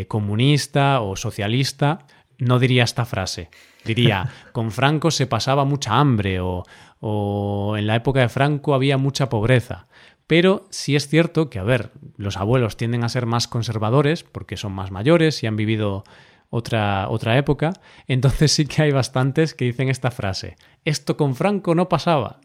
comunista 0.08 1.02
o 1.02 1.16
socialista, 1.16 2.00
no 2.40 2.58
diría 2.58 2.84
esta 2.84 3.06
frase. 3.06 3.50
Diría, 3.86 4.30
con 4.52 4.72
Franco 4.72 5.12
se 5.12 5.28
pasaba 5.28 5.66
mucha 5.66 6.00
hambre 6.00 6.40
o, 6.40 6.64
o 7.00 7.76
en 7.78 7.88
la 7.88 7.96
época 7.96 8.22
de 8.22 8.30
Franco 8.30 8.74
había 8.74 8.98
mucha 8.98 9.30
pobreza. 9.30 9.88
Pero 10.28 10.68
sí 10.70 10.96
es 10.96 11.08
cierto 11.08 11.50
que, 11.50 11.60
a 11.60 11.64
ver, 11.64 11.92
los 12.16 12.38
abuelos 12.38 12.78
tienden 12.78 13.04
a 13.04 13.10
ser 13.10 13.26
más 13.26 13.48
conservadores 13.48 14.24
porque 14.24 14.58
son 14.58 14.74
más 14.74 14.92
mayores 14.92 15.42
y 15.42 15.48
han 15.48 15.56
vivido 15.56 16.04
otra, 16.50 17.10
otra 17.10 17.38
época. 17.38 17.74
Entonces 18.08 18.52
sí 18.52 18.66
que 18.66 18.84
hay 18.84 18.92
bastantes 18.92 19.54
que 19.54 19.66
dicen 19.66 19.90
esta 19.90 20.12
frase. 20.12 20.56
Esto 20.86 21.18
con 21.18 21.36
Franco 21.36 21.76
no 21.76 21.90
pasaba. 21.90 22.40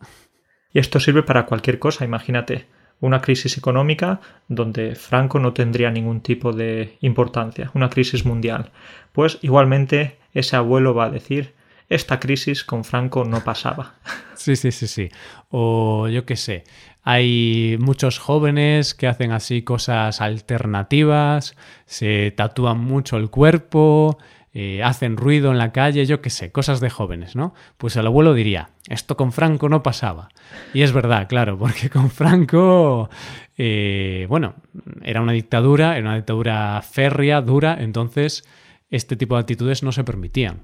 Y 0.73 0.79
esto 0.79 1.01
sirve 1.01 1.23
para 1.23 1.47
cualquier 1.47 1.79
cosa, 1.79 2.05
imagínate. 2.05 2.67
Una 3.01 3.21
crisis 3.21 3.59
económica 3.59 4.21
donde 4.49 4.95
Franco 4.95 5.39
no 5.39 5.53
tendría 5.53 5.91
ningún 5.91 6.21
tipo 6.21 6.53
de 6.53 6.97
importancia, 7.01 7.71
una 7.75 7.91
crisis 7.91 8.25
mundial. 8.25 8.71
Pues 9.13 9.39
igualmente 9.43 10.19
ese 10.33 10.57
abuelo 10.57 10.95
va 10.95 11.07
a 11.07 11.11
decir 11.11 11.55
esta 11.89 12.19
crisis 12.19 12.65
con 12.65 12.85
Franco 12.85 13.25
no 13.25 13.43
pasaba. 13.45 13.95
Sí, 14.37 14.57
sí, 14.57 14.73
sí, 14.73 14.89
sí. 14.89 15.09
O 15.49 16.09
yo 16.09 16.27
qué 16.27 16.37
sé, 16.37 16.65
hay 17.05 17.77
muchos 17.81 18.19
jóvenes 18.19 18.95
que 18.95 19.07
hacen 19.07 19.31
así 19.31 19.63
cosas 19.63 20.23
alternativas, 20.23 21.55
se 21.85 22.31
tatúan 22.31 22.81
mucho 22.81 23.19
el 23.19 23.29
cuerpo, 23.29 24.17
eh, 24.55 24.83
hacen 24.83 25.19
ruido 25.19 25.53
en 25.53 25.59
la 25.59 25.71
calle, 25.71 26.07
yo 26.07 26.23
qué 26.23 26.31
sé, 26.31 26.51
cosas 26.51 26.81
de 26.81 26.89
jóvenes, 26.89 27.37
¿no? 27.37 27.53
Pues 27.77 27.97
el 27.97 28.07
abuelo 28.07 28.33
diría, 28.33 28.71
esto 28.89 29.19
con 29.19 29.33
Franco 29.33 29.69
no 29.69 29.83
pasaba. 29.83 30.31
Y 30.73 30.81
es 30.81 30.93
verdad, 30.93 31.29
claro, 31.29 31.59
porque 31.61 31.91
con 31.91 32.09
Franco, 32.09 33.11
eh, 33.59 34.25
bueno, 34.31 34.55
era 35.03 35.21
una 35.21 35.33
dictadura, 35.33 35.99
era 35.99 36.09
una 36.09 36.17
dictadura 36.17 36.81
férrea, 36.81 37.43
dura, 37.43 37.77
entonces 37.79 38.45
este 38.89 39.17
tipo 39.17 39.35
de 39.35 39.41
actitudes 39.41 39.83
no 39.83 39.93
se 39.93 40.05
permitían 40.05 40.63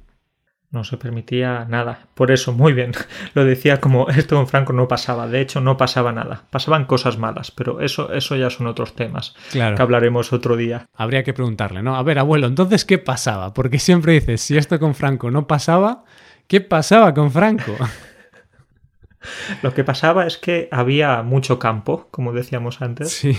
no 0.70 0.84
se 0.84 0.96
permitía 0.96 1.66
nada. 1.68 2.06
Por 2.14 2.30
eso, 2.30 2.52
muy 2.52 2.72
bien, 2.72 2.92
lo 3.34 3.44
decía 3.44 3.80
como 3.80 4.08
esto 4.08 4.36
con 4.36 4.46
Franco 4.46 4.72
no 4.72 4.88
pasaba. 4.88 5.26
De 5.26 5.40
hecho, 5.40 5.60
no 5.60 5.76
pasaba 5.76 6.12
nada. 6.12 6.44
Pasaban 6.50 6.84
cosas 6.84 7.18
malas, 7.18 7.50
pero 7.50 7.80
eso, 7.80 8.12
eso 8.12 8.36
ya 8.36 8.50
son 8.50 8.66
otros 8.66 8.94
temas 8.94 9.34
claro. 9.50 9.76
que 9.76 9.82
hablaremos 9.82 10.32
otro 10.32 10.56
día. 10.56 10.86
Habría 10.94 11.24
que 11.24 11.32
preguntarle, 11.34 11.82
¿no? 11.82 11.96
A 11.96 12.02
ver, 12.02 12.18
abuelo, 12.18 12.46
entonces, 12.46 12.84
¿qué 12.84 12.98
pasaba? 12.98 13.52
Porque 13.52 13.78
siempre 13.78 14.12
dices, 14.12 14.40
si 14.40 14.56
esto 14.56 14.78
con 14.78 14.94
Franco 14.94 15.30
no 15.30 15.46
pasaba, 15.46 16.04
¿qué 16.46 16.60
pasaba 16.60 17.14
con 17.14 17.30
Franco? 17.30 17.76
lo 19.62 19.74
que 19.74 19.84
pasaba 19.84 20.26
es 20.26 20.38
que 20.38 20.68
había 20.70 21.22
mucho 21.22 21.58
campo, 21.58 22.08
como 22.10 22.32
decíamos 22.32 22.80
antes. 22.80 23.12
Sí. 23.12 23.36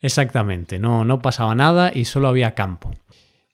Exactamente, 0.00 0.78
no, 0.78 1.04
no 1.04 1.20
pasaba 1.20 1.54
nada 1.54 1.90
y 1.92 2.04
solo 2.04 2.28
había 2.28 2.54
campo. 2.54 2.92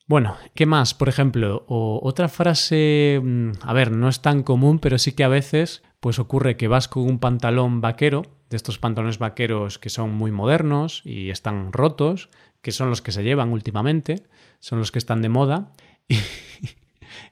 Bueno, 0.07 0.37
¿qué 0.55 0.67
más? 0.67 0.93
Por 0.93 1.09
ejemplo, 1.09 1.65
otra 1.67 2.29
frase, 2.29 3.21
mm, 3.23 3.53
a 3.63 3.73
ver, 3.73 3.91
no 3.91 4.09
es 4.09 4.21
tan 4.21 4.43
común, 4.43 4.79
pero 4.79 4.99
sí 4.99 5.13
que 5.13 5.25
a 5.25 5.29
veces 5.29 5.83
pues 6.01 6.19
ocurre 6.19 6.59
que 6.59 6.69
vas 6.69 6.89
con 6.89 7.05
un 7.05 7.19
pantalón 7.19 7.81
vaquero, 7.81 8.23
de 8.51 8.59
estos 8.59 8.79
pantalones 8.79 9.19
vaqueros 9.19 9.79
que 9.79 9.89
son 9.89 10.13
muy 10.13 10.31
modernos 10.31 11.01
y 11.07 11.31
están 11.31 11.73
rotos, 11.73 12.29
que 12.61 12.73
son 12.73 12.91
los 12.91 13.01
que 13.01 13.13
se 13.13 13.23
llevan 13.23 13.51
últimamente, 13.51 14.25
son 14.61 14.79
los 14.79 14.93
que 14.93 14.99
están 14.99 15.23
de 15.23 15.31
moda, 15.31 15.73
y, 16.09 16.19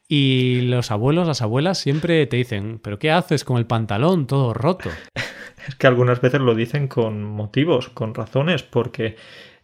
y 0.09 0.63
los 0.63 0.91
abuelos, 0.91 1.27
las 1.27 1.43
abuelas 1.43 1.77
siempre 1.77 2.27
te 2.27 2.39
dicen, 2.39 2.81
pero 2.83 2.99
¿qué 2.99 3.11
haces 3.11 3.45
con 3.45 3.59
el 3.59 3.67
pantalón 3.67 4.27
todo 4.27 4.55
roto? 4.55 4.89
Es 5.69 5.77
que 5.77 5.87
algunas 5.87 6.21
veces 6.21 6.41
lo 6.41 6.57
dicen 6.57 6.89
con 6.89 7.23
motivos, 7.23 7.89
con 7.89 8.15
razones, 8.15 8.65
porque 8.65 9.15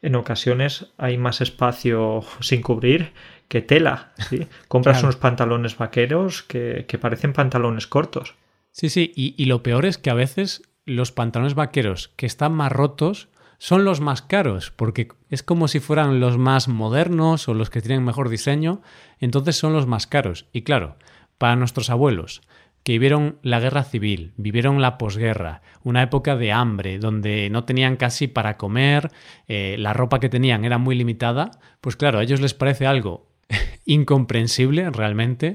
en 0.03 0.15
ocasiones 0.15 0.87
hay 0.97 1.19
más 1.19 1.41
espacio 1.41 2.23
sin 2.41 2.63
cubrir 2.63 3.13
que 3.49 3.63
tela. 3.63 4.13
¿sí? 4.29 4.47
Compras 4.69 5.03
unos 5.03 5.17
pantalones 5.17 5.77
vaqueros 5.77 6.43
que, 6.43 6.85
parecen 7.01 7.33
pantalones 7.33 7.87
cortos. 7.87 8.35
Sí, 8.73 8.91
sí, 8.91 9.13
y, 9.17 9.45
lo 9.47 9.63
peor 9.63 9.87
es 9.87 9.99
que 9.99 10.11
a 10.11 10.15
veces 10.15 10.63
los 10.85 11.11
pantalones 11.11 11.55
vaqueros 11.55 12.09
que 12.17 12.27
están 12.27 12.53
más 12.53 12.71
rotos 12.71 13.29
son 13.59 13.85
los 13.85 14.01
más 14.01 14.23
caros, 14.23 14.71
porque 14.71 15.09
es 15.31 15.43
como 15.43 15.67
si 15.67 15.81
fueran 15.81 16.21
los 16.21 16.39
más 16.39 16.69
modernos 16.69 17.49
o 17.49 17.55
los 17.55 17.71
que 17.71 17.81
tienen 17.81 18.05
mejor 18.05 18.29
diseño, 18.29 18.83
entonces 19.19 19.57
son 19.57 19.73
los 19.73 19.89
más 19.89 20.07
caros. 20.07 20.47
Y 20.53 20.63
claro, 20.63 20.97
para 21.39 21.57
nuestros 21.57 21.91
abuelos, 21.91 22.43
que 22.89 22.93
vivieron 22.93 23.39
la 23.43 23.61
guerra 23.61 23.85
civil, 23.85 24.33
vivieron 24.39 24.81
la 24.81 24.97
posguerra, 24.97 25.61
una 25.83 26.03
época 26.03 26.37
de 26.37 26.53
hambre, 26.53 26.99
donde 26.99 27.51
no 27.51 27.65
tenían 27.65 27.97
casi 27.97 28.29
para 28.29 28.57
comer, 28.57 29.11
eh, 29.47 29.77
la 29.79 29.93
ropa 29.93 30.21
que 30.21 30.31
tenían 30.31 30.65
era 30.65 30.79
muy 30.79 30.95
limitada, 30.95 31.51
pues 31.83 31.97
claro, 31.97 32.19
a 32.19 32.23
ellos 32.23 32.41
les 32.41 32.55
parece 32.55 32.87
algo 32.87 33.27
incomprensible 33.85 34.89
realmente 34.89 35.53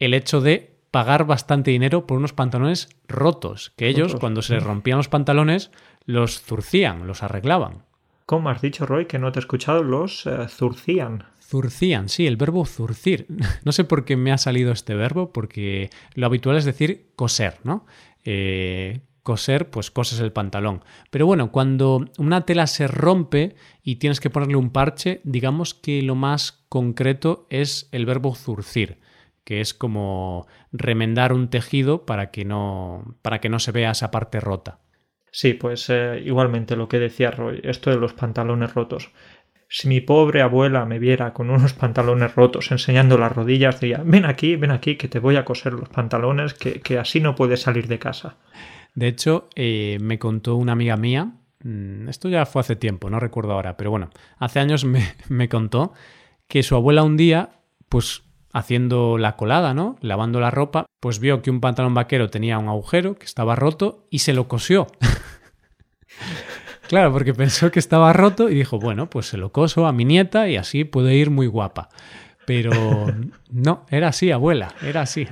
el 0.00 0.14
hecho 0.14 0.40
de 0.40 0.74
pagar 0.90 1.26
bastante 1.26 1.70
dinero 1.70 2.08
por 2.08 2.18
unos 2.18 2.32
pantalones 2.32 2.88
rotos, 3.06 3.72
que 3.76 3.86
ellos 3.86 4.16
cuando 4.16 4.42
se 4.42 4.54
les 4.54 4.64
rompían 4.64 4.96
los 4.96 5.08
pantalones 5.08 5.70
los 6.06 6.42
zurcían, 6.42 7.06
los 7.06 7.22
arreglaban. 7.22 7.84
¿Cómo 8.26 8.48
has 8.48 8.60
dicho, 8.60 8.84
Roy, 8.84 9.06
que 9.06 9.20
no 9.20 9.30
te 9.30 9.38
he 9.38 9.42
escuchado? 9.42 9.84
Los 9.84 10.26
eh, 10.26 10.48
zurcían. 10.48 11.26
Zurcían, 11.54 12.08
sí, 12.08 12.26
el 12.26 12.36
verbo 12.36 12.66
zurcir. 12.66 13.28
No 13.64 13.70
sé 13.70 13.84
por 13.84 14.04
qué 14.04 14.16
me 14.16 14.32
ha 14.32 14.38
salido 14.38 14.72
este 14.72 14.96
verbo, 14.96 15.32
porque 15.32 15.88
lo 16.14 16.26
habitual 16.26 16.56
es 16.56 16.64
decir 16.64 17.12
coser, 17.14 17.60
¿no? 17.62 17.86
Eh, 18.24 19.02
coser, 19.22 19.70
pues 19.70 19.92
coses 19.92 20.18
el 20.18 20.32
pantalón. 20.32 20.82
Pero 21.10 21.26
bueno, 21.26 21.52
cuando 21.52 22.06
una 22.18 22.44
tela 22.44 22.66
se 22.66 22.88
rompe 22.88 23.54
y 23.84 23.96
tienes 23.96 24.18
que 24.18 24.30
ponerle 24.30 24.56
un 24.56 24.70
parche, 24.70 25.20
digamos 25.22 25.74
que 25.74 26.02
lo 26.02 26.16
más 26.16 26.64
concreto 26.68 27.46
es 27.50 27.88
el 27.92 28.04
verbo 28.04 28.34
zurcir, 28.34 28.98
que 29.44 29.60
es 29.60 29.74
como 29.74 30.48
remendar 30.72 31.32
un 31.32 31.50
tejido 31.50 32.04
para 32.04 32.32
que 32.32 32.44
no, 32.44 33.16
para 33.22 33.40
que 33.40 33.48
no 33.48 33.60
se 33.60 33.70
vea 33.70 33.92
esa 33.92 34.10
parte 34.10 34.40
rota. 34.40 34.80
Sí, 35.30 35.54
pues 35.54 35.88
eh, 35.88 36.20
igualmente 36.24 36.74
lo 36.74 36.88
que 36.88 36.98
decía 36.98 37.30
Roy, 37.30 37.60
esto 37.62 37.90
de 37.90 37.96
los 37.96 38.12
pantalones 38.12 38.74
rotos. 38.74 39.12
Si 39.68 39.88
mi 39.88 40.00
pobre 40.00 40.42
abuela 40.42 40.84
me 40.84 40.98
viera 40.98 41.32
con 41.32 41.50
unos 41.50 41.72
pantalones 41.72 42.34
rotos 42.34 42.70
enseñando 42.70 43.18
las 43.18 43.32
rodillas, 43.32 43.80
diría, 43.80 44.02
ven 44.04 44.24
aquí, 44.24 44.56
ven 44.56 44.70
aquí, 44.70 44.96
que 44.96 45.08
te 45.08 45.18
voy 45.18 45.36
a 45.36 45.44
coser 45.44 45.72
los 45.72 45.88
pantalones, 45.88 46.54
que, 46.54 46.98
así 46.98 47.20
no 47.20 47.34
puedes 47.34 47.62
salir 47.62 47.88
de 47.88 47.98
casa. 47.98 48.36
De 48.94 49.08
hecho, 49.08 49.48
eh, 49.56 49.98
me 50.00 50.18
contó 50.18 50.56
una 50.56 50.72
amiga 50.72 50.96
mía, 50.96 51.32
mm, 51.62 52.08
esto 52.08 52.28
ya 52.28 52.46
fue 52.46 52.60
hace 52.60 52.76
tiempo, 52.76 53.10
no 53.10 53.18
recuerdo 53.18 53.52
ahora, 53.52 53.76
pero 53.76 53.90
bueno, 53.90 54.10
hace 54.38 54.60
años 54.60 54.84
me, 54.84 55.14
me 55.28 55.48
contó 55.48 55.92
que 56.46 56.62
su 56.62 56.76
abuela 56.76 57.02
un 57.02 57.16
día, 57.16 57.60
pues 57.88 58.22
haciendo 58.54 59.18
la 59.18 59.36
colada, 59.36 59.74
¿no? 59.74 59.96
Lavando 60.00 60.40
la 60.40 60.50
ropa, 60.50 60.86
pues 61.00 61.18
vio 61.18 61.42
que 61.42 61.50
un 61.50 61.60
pantalón 61.60 61.92
vaquero 61.92 62.30
tenía 62.30 62.58
un 62.58 62.68
agujero, 62.68 63.16
que 63.16 63.26
estaba 63.26 63.56
roto, 63.56 64.06
y 64.10 64.20
se 64.20 64.32
lo 64.32 64.46
cosió. 64.46 64.86
Claro, 66.94 67.12
porque 67.12 67.34
pensó 67.34 67.72
que 67.72 67.80
estaba 67.80 68.12
roto 68.12 68.48
y 68.48 68.54
dijo, 68.54 68.78
bueno, 68.78 69.10
pues 69.10 69.26
se 69.26 69.36
lo 69.36 69.50
coso 69.50 69.88
a 69.88 69.92
mi 69.92 70.04
nieta 70.04 70.48
y 70.48 70.56
así 70.56 70.84
puede 70.84 71.16
ir 71.16 71.28
muy 71.28 71.48
guapa. 71.48 71.88
Pero 72.46 72.70
no, 73.50 73.84
era 73.90 74.06
así, 74.06 74.30
abuela, 74.30 74.72
era 74.80 75.00
así. 75.00 75.26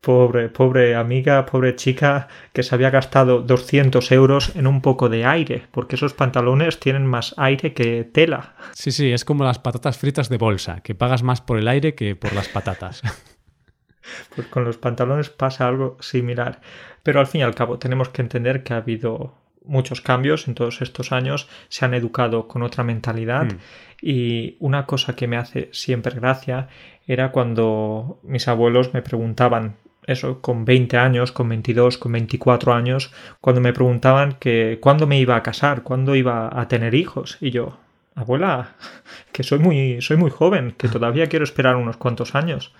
Pobre, 0.00 0.48
pobre 0.48 0.94
amiga, 0.94 1.46
pobre 1.46 1.74
chica 1.74 2.28
que 2.52 2.62
se 2.62 2.76
había 2.76 2.90
gastado 2.90 3.42
200 3.42 4.12
euros 4.12 4.54
en 4.54 4.68
un 4.68 4.80
poco 4.80 5.08
de 5.08 5.24
aire, 5.24 5.66
porque 5.72 5.96
esos 5.96 6.14
pantalones 6.14 6.78
tienen 6.78 7.06
más 7.06 7.34
aire 7.38 7.74
que 7.74 8.04
tela. 8.04 8.54
Sí, 8.72 8.92
sí, 8.92 9.10
es 9.10 9.24
como 9.24 9.42
las 9.42 9.58
patatas 9.58 9.98
fritas 9.98 10.28
de 10.28 10.38
bolsa, 10.38 10.78
que 10.84 10.94
pagas 10.94 11.24
más 11.24 11.40
por 11.40 11.58
el 11.58 11.66
aire 11.66 11.96
que 11.96 12.14
por 12.14 12.32
las 12.34 12.46
patatas. 12.48 13.02
Pues 14.34 14.46
con 14.46 14.64
los 14.64 14.78
pantalones 14.78 15.28
pasa 15.28 15.68
algo 15.68 15.98
similar. 16.00 16.62
Pero 17.02 17.20
al 17.20 17.26
fin 17.26 17.42
y 17.42 17.44
al 17.44 17.54
cabo 17.54 17.78
tenemos 17.78 18.08
que 18.08 18.22
entender 18.22 18.62
que 18.62 18.72
ha 18.72 18.78
habido 18.78 19.34
muchos 19.68 20.00
cambios 20.00 20.48
en 20.48 20.54
todos 20.54 20.82
estos 20.82 21.12
años, 21.12 21.48
se 21.68 21.84
han 21.84 21.94
educado 21.94 22.48
con 22.48 22.62
otra 22.62 22.82
mentalidad 22.82 23.44
hmm. 23.44 23.58
y 24.02 24.56
una 24.58 24.86
cosa 24.86 25.14
que 25.14 25.28
me 25.28 25.36
hace 25.36 25.68
siempre 25.72 26.16
gracia 26.16 26.68
era 27.06 27.30
cuando 27.30 28.18
mis 28.22 28.48
abuelos 28.48 28.92
me 28.94 29.02
preguntaban 29.02 29.76
eso 30.06 30.40
con 30.40 30.64
20 30.64 30.96
años, 30.96 31.32
con 31.32 31.48
22, 31.50 31.98
con 31.98 32.12
24 32.12 32.72
años, 32.72 33.12
cuando 33.42 33.60
me 33.60 33.74
preguntaban 33.74 34.36
que 34.40 34.78
cuándo 34.80 35.06
me 35.06 35.20
iba 35.20 35.36
a 35.36 35.42
casar, 35.42 35.82
cuándo 35.82 36.16
iba 36.16 36.48
a 36.58 36.66
tener 36.66 36.94
hijos 36.94 37.36
y 37.40 37.50
yo, 37.50 37.78
abuela, 38.14 38.76
que 39.32 39.42
soy 39.42 39.58
muy 39.58 40.00
soy 40.00 40.16
muy 40.16 40.30
joven, 40.30 40.74
que 40.78 40.88
todavía 40.88 41.28
quiero 41.28 41.44
esperar 41.44 41.76
unos 41.76 41.98
cuantos 41.98 42.34
años. 42.34 42.72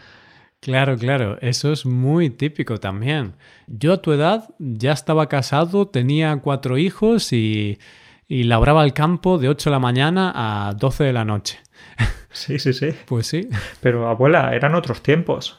Claro, 0.60 0.96
claro, 0.96 1.38
eso 1.40 1.72
es 1.72 1.86
muy 1.86 2.30
típico 2.30 2.78
también. 2.78 3.34
Yo 3.68 3.92
a 3.92 4.02
tu 4.02 4.12
edad 4.12 4.50
ya 4.58 4.92
estaba 4.92 5.28
casado, 5.28 5.86
tenía 5.88 6.36
cuatro 6.38 6.78
hijos 6.78 7.32
y, 7.32 7.78
y 8.26 8.42
labraba 8.42 8.84
el 8.84 8.92
campo 8.92 9.38
de 9.38 9.48
8 9.48 9.70
de 9.70 9.74
la 9.74 9.78
mañana 9.78 10.32
a 10.34 10.74
12 10.74 11.04
de 11.04 11.12
la 11.12 11.24
noche. 11.24 11.60
Sí, 12.30 12.58
sí, 12.58 12.72
sí. 12.72 12.90
Pues 13.06 13.26
sí. 13.26 13.48
Pero 13.80 14.08
abuela, 14.08 14.54
eran 14.54 14.74
otros 14.74 15.02
tiempos. 15.02 15.58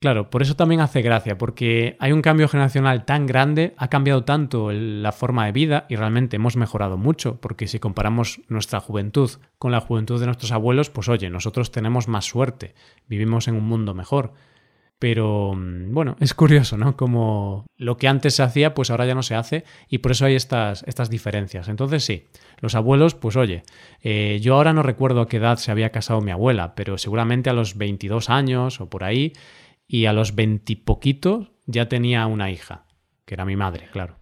Claro, 0.00 0.30
por 0.30 0.42
eso 0.42 0.56
también 0.56 0.80
hace 0.80 1.02
gracia, 1.02 1.38
porque 1.38 1.96
hay 2.00 2.12
un 2.12 2.22
cambio 2.22 2.48
generacional 2.48 3.04
tan 3.04 3.26
grande, 3.26 3.74
ha 3.76 3.88
cambiado 3.88 4.24
tanto 4.24 4.72
la 4.72 5.12
forma 5.12 5.46
de 5.46 5.52
vida 5.52 5.86
y 5.88 5.96
realmente 5.96 6.36
hemos 6.36 6.56
mejorado 6.56 6.96
mucho, 6.96 7.40
porque 7.40 7.68
si 7.68 7.78
comparamos 7.78 8.40
nuestra 8.48 8.80
juventud 8.80 9.30
con 9.58 9.72
la 9.72 9.80
juventud 9.80 10.20
de 10.20 10.26
nuestros 10.26 10.52
abuelos, 10.52 10.90
pues 10.90 11.08
oye, 11.08 11.30
nosotros 11.30 11.70
tenemos 11.70 12.08
más 12.08 12.24
suerte, 12.24 12.74
vivimos 13.08 13.48
en 13.48 13.56
un 13.56 13.64
mundo 13.64 13.94
mejor. 13.94 14.32
Pero 14.98 15.52
mm, 15.54 15.92
bueno, 15.92 16.16
es 16.20 16.34
curioso, 16.34 16.76
¿no? 16.76 16.96
Como 16.96 17.66
lo 17.76 17.96
que 17.96 18.08
antes 18.08 18.34
se 18.34 18.42
hacía, 18.42 18.74
pues 18.74 18.90
ahora 18.90 19.06
ya 19.06 19.14
no 19.14 19.22
se 19.22 19.34
hace 19.34 19.64
y 19.88 19.98
por 19.98 20.12
eso 20.12 20.24
hay 20.24 20.34
estas, 20.34 20.82
estas 20.86 21.10
diferencias. 21.10 21.68
Entonces 21.68 22.04
sí, 22.04 22.26
los 22.60 22.74
abuelos, 22.74 23.14
pues 23.14 23.36
oye, 23.36 23.62
eh, 24.02 24.38
yo 24.42 24.54
ahora 24.54 24.72
no 24.72 24.82
recuerdo 24.82 25.20
a 25.20 25.28
qué 25.28 25.36
edad 25.36 25.56
se 25.56 25.70
había 25.70 25.90
casado 25.90 26.20
mi 26.20 26.32
abuela, 26.32 26.74
pero 26.74 26.98
seguramente 26.98 27.50
a 27.50 27.52
los 27.52 27.76
22 27.76 28.30
años 28.30 28.80
o 28.80 28.90
por 28.90 29.04
ahí, 29.04 29.32
y 29.86 30.06
a 30.06 30.12
los 30.12 30.34
20 30.34 30.76
poquitos 30.84 31.50
ya 31.66 31.88
tenía 31.88 32.26
una 32.26 32.50
hija, 32.50 32.84
que 33.24 33.34
era 33.34 33.44
mi 33.44 33.56
madre, 33.56 33.88
claro. 33.90 34.18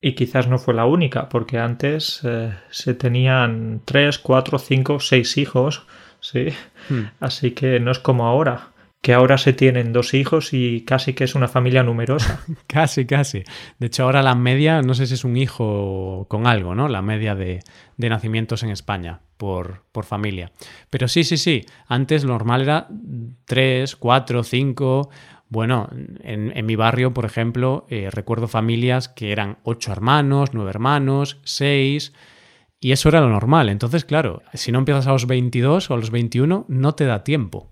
Y 0.00 0.14
quizás 0.14 0.48
no 0.48 0.58
fue 0.58 0.72
la 0.72 0.86
única, 0.86 1.28
porque 1.28 1.58
antes 1.58 2.20
eh, 2.24 2.54
se 2.70 2.94
tenían 2.94 3.82
3, 3.84 4.18
4, 4.18 4.58
5, 4.58 5.00
6 5.00 5.36
hijos, 5.36 5.86
¿sí? 6.20 6.48
Hmm. 6.88 7.10
Así 7.20 7.50
que 7.50 7.80
no 7.80 7.90
es 7.90 7.98
como 7.98 8.26
ahora 8.26 8.70
que 9.02 9.14
ahora 9.14 9.38
se 9.38 9.52
tienen 9.52 9.92
dos 9.92 10.12
hijos 10.12 10.52
y 10.52 10.82
casi 10.82 11.14
que 11.14 11.24
es 11.24 11.34
una 11.34 11.48
familia 11.48 11.82
numerosa. 11.82 12.44
casi, 12.66 13.06
casi. 13.06 13.42
De 13.78 13.86
hecho, 13.86 14.04
ahora 14.04 14.22
la 14.22 14.34
media, 14.34 14.82
no 14.82 14.94
sé 14.94 15.06
si 15.06 15.14
es 15.14 15.24
un 15.24 15.36
hijo 15.36 16.26
con 16.28 16.46
algo, 16.46 16.74
¿no? 16.74 16.88
La 16.88 17.00
media 17.00 17.34
de, 17.34 17.60
nacimientos 17.96 18.62
en 18.62 18.70
España 18.70 19.20
por, 19.38 19.84
por, 19.92 20.04
familia. 20.04 20.52
Pero 20.90 21.08
sí, 21.08 21.24
sí, 21.24 21.38
sí. 21.38 21.64
Antes 21.86 22.24
lo 22.24 22.34
normal 22.34 22.62
era 22.62 22.88
tres, 23.46 23.96
cuatro, 23.96 24.42
cinco. 24.42 25.08
Bueno, 25.48 25.88
en, 26.20 26.66
mi 26.66 26.76
barrio, 26.76 27.14
por 27.14 27.24
ejemplo, 27.24 27.86
eh, 27.88 28.10
recuerdo 28.10 28.48
familias 28.48 29.08
que 29.08 29.32
eran 29.32 29.58
ocho 29.62 29.92
hermanos, 29.92 30.50
nueve 30.52 30.70
hermanos, 30.70 31.40
seis. 31.42 32.12
Y 32.80 32.92
eso 32.92 33.08
era 33.08 33.20
lo 33.20 33.30
normal. 33.30 33.70
Entonces, 33.70 34.04
claro, 34.04 34.42
si 34.52 34.72
no 34.72 34.78
empiezas 34.78 35.06
a 35.06 35.12
los 35.12 35.26
22 35.26 35.90
o 35.90 35.94
a 35.94 35.96
los 35.96 36.10
21, 36.10 36.66
no 36.68 36.94
te 36.94 37.06
da 37.06 37.24
tiempo. 37.24 37.70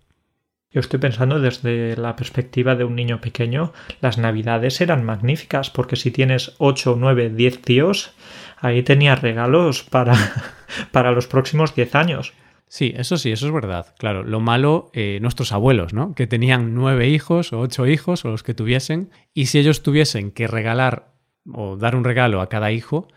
Yo 0.71 0.81
estoy 0.81 1.01
pensando 1.01 1.41
desde 1.41 1.97
la 1.97 2.15
perspectiva 2.15 2.75
de 2.75 2.85
un 2.85 2.95
niño 2.95 3.23
pequeño, 3.23 3.73
las 4.03 4.19
navidades 4.19 4.83
eran 4.83 5.03
magníficas 5.03 5.71
porque 5.71 5.97
si 5.97 6.11
tienes 6.11 6.55
8, 6.59 6.97
9, 6.99 7.31
10 7.31 7.63
tíos, 7.63 8.13
ahí 8.59 8.83
tenías 8.83 9.23
regalos 9.23 9.83
para, 9.83 10.15
para 10.93 11.13
los 11.13 11.27
próximos 11.27 11.75
10 11.75 11.95
años. 11.95 12.35
Sí, 12.67 12.93
eso 12.97 13.17
sí, 13.17 13.33
eso 13.33 13.47
es 13.47 13.53
verdad. 13.53 13.95
Claro, 13.99 14.25
lo 14.25 14.41
malo, 14.41 14.91
eh, 14.93 15.19
nuestros 15.23 15.53
abuelos, 15.53 15.95
¿no? 15.95 16.15
Que 16.15 16.27
tenían 16.27 16.75
nueve 16.75 17.09
hijos 17.09 17.55
o 17.55 17.61
ocho 17.61 17.87
hijos 17.87 18.27
o 18.27 18.29
los 18.29 18.43
que 18.43 18.53
tuviesen, 18.53 19.11
y 19.33 19.47
si 19.47 19.59
ellos 19.59 19.83
tuviesen 19.83 20.31
que 20.31 20.47
regalar 20.47 21.15
o 21.51 21.79
dar 21.79 21.97
un 21.97 22.05
regalo 22.05 22.43
a 22.43 22.51
cada 22.51 22.71
hijo, 22.71 23.09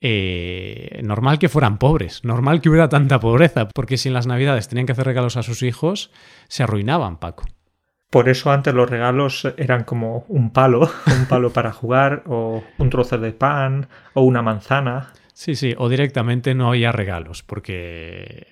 eh, 0.00 1.00
normal 1.04 1.38
que 1.38 1.48
fueran 1.48 1.78
pobres, 1.78 2.24
normal 2.24 2.60
que 2.60 2.70
hubiera 2.70 2.88
tanta 2.88 3.20
pobreza, 3.20 3.68
porque 3.68 3.98
si 3.98 4.08
en 4.08 4.14
las 4.14 4.26
navidades 4.26 4.68
tenían 4.68 4.86
que 4.86 4.92
hacer 4.92 5.06
regalos 5.06 5.36
a 5.36 5.42
sus 5.42 5.62
hijos, 5.62 6.10
se 6.48 6.62
arruinaban, 6.62 7.18
Paco. 7.18 7.44
Por 8.08 8.28
eso 8.28 8.50
antes 8.50 8.74
los 8.74 8.90
regalos 8.90 9.46
eran 9.56 9.84
como 9.84 10.24
un 10.28 10.52
palo, 10.52 10.80
un 11.06 11.26
palo 11.26 11.52
para 11.52 11.72
jugar, 11.72 12.24
o 12.26 12.64
un 12.78 12.90
trozo 12.90 13.18
de 13.18 13.32
pan, 13.32 13.88
o 14.14 14.22
una 14.22 14.42
manzana. 14.42 15.12
Sí, 15.34 15.54
sí, 15.54 15.74
o 15.78 15.88
directamente 15.88 16.54
no 16.54 16.68
había 16.68 16.92
regalos, 16.92 17.42
porque 17.42 18.46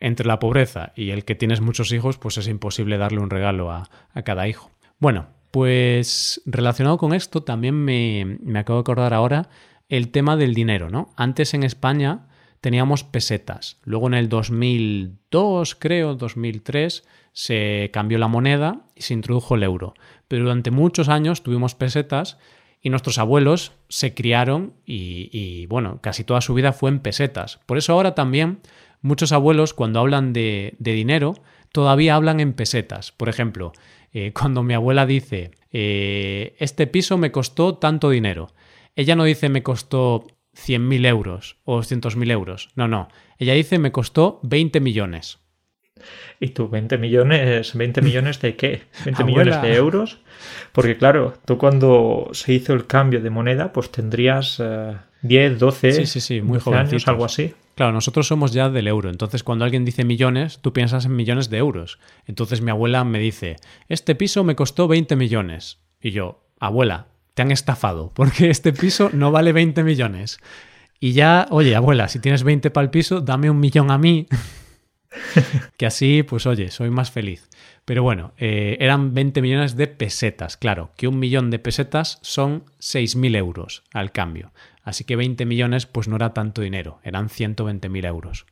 entre 0.00 0.26
la 0.26 0.38
pobreza 0.38 0.92
y 0.96 1.10
el 1.10 1.24
que 1.24 1.34
tienes 1.34 1.60
muchos 1.60 1.92
hijos, 1.92 2.16
pues 2.16 2.38
es 2.38 2.48
imposible 2.48 2.96
darle 2.96 3.20
un 3.20 3.30
regalo 3.30 3.70
a, 3.70 3.88
cada 4.24 4.48
hijo. 4.48 4.70
Bueno, 4.98 5.26
pues 5.50 6.40
relacionado 6.46 6.96
con 6.96 7.12
esto, 7.12 7.42
también 7.42 7.74
me, 7.74 8.38
me 8.40 8.60
acabo 8.60 8.78
de 8.78 8.82
acordar 8.82 9.14
ahora 9.14 9.48
el 9.92 10.08
tema 10.08 10.38
del 10.38 10.54
dinero, 10.54 10.88
¿no? 10.88 11.12
Antes 11.16 11.52
en 11.52 11.64
España 11.64 12.26
teníamos 12.62 13.04
pesetas. 13.04 13.76
Luego 13.84 14.06
en 14.06 14.14
el 14.14 14.30
2002, 14.30 15.74
creo, 15.74 16.14
2003, 16.14 17.04
se 17.34 17.90
cambió 17.92 18.16
la 18.16 18.26
moneda 18.26 18.86
y 18.96 19.02
se 19.02 19.12
introdujo 19.12 19.54
el 19.54 19.64
euro. 19.64 19.92
Pero 20.28 20.44
durante 20.44 20.70
muchos 20.70 21.10
años 21.10 21.42
tuvimos 21.42 21.74
pesetas 21.74 22.38
y 22.80 22.88
nuestros 22.88 23.18
abuelos 23.18 23.72
se 23.90 24.14
criaron 24.14 24.72
y, 24.86 25.66
bueno, 25.66 26.00
casi 26.00 26.24
toda 26.24 26.40
su 26.40 26.54
vida 26.54 26.72
fue 26.72 26.88
en 26.88 27.00
pesetas. 27.00 27.60
Por 27.66 27.76
eso 27.76 27.92
ahora 27.92 28.14
también 28.14 28.60
muchos 29.02 29.30
abuelos 29.32 29.74
cuando 29.74 30.00
hablan 30.00 30.32
de, 30.32 30.74
dinero 30.78 31.34
todavía 31.70 32.14
hablan 32.14 32.40
en 32.40 32.54
pesetas. 32.54 33.12
Por 33.12 33.28
ejemplo, 33.28 33.72
eh, 34.14 34.32
cuando 34.32 34.62
mi 34.62 34.72
abuela 34.72 35.04
dice, 35.04 35.50
eh, 35.70 36.56
este 36.58 36.86
piso 36.86 37.18
me 37.18 37.30
costó 37.30 37.74
tanto 37.74 38.08
dinero, 38.08 38.54
ella 38.96 39.16
no 39.16 39.24
dice 39.24 39.48
me 39.48 39.62
costó 39.62 40.26
100.000 40.54 41.06
euros 41.06 41.56
o 41.64 41.78
200.000 41.78 42.30
euros. 42.30 42.68
No, 42.76 42.88
no. 42.88 43.08
Ella 43.38 43.54
dice 43.54 43.78
me 43.78 43.92
costó 43.92 44.40
20 44.42 44.80
millones. 44.80 45.38
¿Y 46.40 46.48
tú 46.48 46.68
20 46.68 46.98
millones? 46.98 47.74
¿20 47.74 48.02
millones 48.02 48.40
de 48.40 48.56
qué? 48.56 48.82
¿20 49.04 49.24
millones 49.24 49.62
de 49.62 49.74
euros? 49.74 50.18
Porque 50.72 50.96
claro, 50.96 51.34
tú 51.44 51.58
cuando 51.58 52.28
se 52.32 52.54
hizo 52.54 52.72
el 52.72 52.86
cambio 52.86 53.20
de 53.20 53.30
moneda, 53.30 53.72
pues 53.72 53.90
tendrías 53.90 54.60
10, 55.22 55.58
12 55.58 55.92
sí, 55.92 56.06
sí, 56.06 56.20
sí, 56.20 56.40
muy 56.40 56.58
años, 56.74 57.06
algo 57.06 57.24
así. 57.24 57.54
Claro, 57.74 57.92
nosotros 57.92 58.26
somos 58.26 58.52
ya 58.52 58.68
del 58.68 58.86
euro. 58.86 59.08
Entonces, 59.08 59.42
cuando 59.42 59.64
alguien 59.64 59.84
dice 59.84 60.04
millones, 60.04 60.58
tú 60.60 60.72
piensas 60.72 61.06
en 61.06 61.16
millones 61.16 61.48
de 61.48 61.56
euros. 61.56 61.98
Entonces, 62.26 62.60
mi 62.60 62.70
abuela 62.70 63.02
me 63.04 63.18
dice, 63.18 63.56
este 63.88 64.14
piso 64.14 64.44
me 64.44 64.56
costó 64.56 64.88
20 64.88 65.16
millones. 65.16 65.78
Y 66.00 66.10
yo, 66.10 66.44
abuela, 66.60 67.06
te 67.34 67.42
han 67.42 67.50
estafado, 67.50 68.12
porque 68.14 68.50
este 68.50 68.72
piso 68.72 69.10
no 69.12 69.30
vale 69.30 69.52
20 69.52 69.82
millones. 69.84 70.38
Y 71.00 71.12
ya, 71.12 71.46
oye, 71.50 71.74
abuela, 71.74 72.08
si 72.08 72.20
tienes 72.20 72.44
20 72.44 72.70
para 72.70 72.84
el 72.84 72.90
piso, 72.90 73.20
dame 73.20 73.50
un 73.50 73.58
millón 73.58 73.90
a 73.90 73.98
mí, 73.98 74.26
que 75.76 75.86
así, 75.86 76.22
pues 76.22 76.46
oye, 76.46 76.70
soy 76.70 76.90
más 76.90 77.10
feliz. 77.10 77.48
Pero 77.84 78.04
bueno, 78.04 78.32
eh, 78.38 78.76
eran 78.78 79.12
20 79.12 79.42
millones 79.42 79.76
de 79.76 79.88
pesetas, 79.88 80.56
claro, 80.56 80.92
que 80.96 81.08
un 81.08 81.18
millón 81.18 81.50
de 81.50 81.58
pesetas 81.58 82.18
son 82.22 82.64
6.000 82.78 83.36
euros 83.36 83.82
al 83.92 84.12
cambio. 84.12 84.52
Así 84.84 85.04
que 85.04 85.16
20 85.16 85.44
millones 85.46 85.86
pues 85.86 86.06
no 86.06 86.16
era 86.16 86.32
tanto 86.32 86.62
dinero, 86.62 87.00
eran 87.02 87.28
120.000 87.28 88.06
euros 88.06 88.46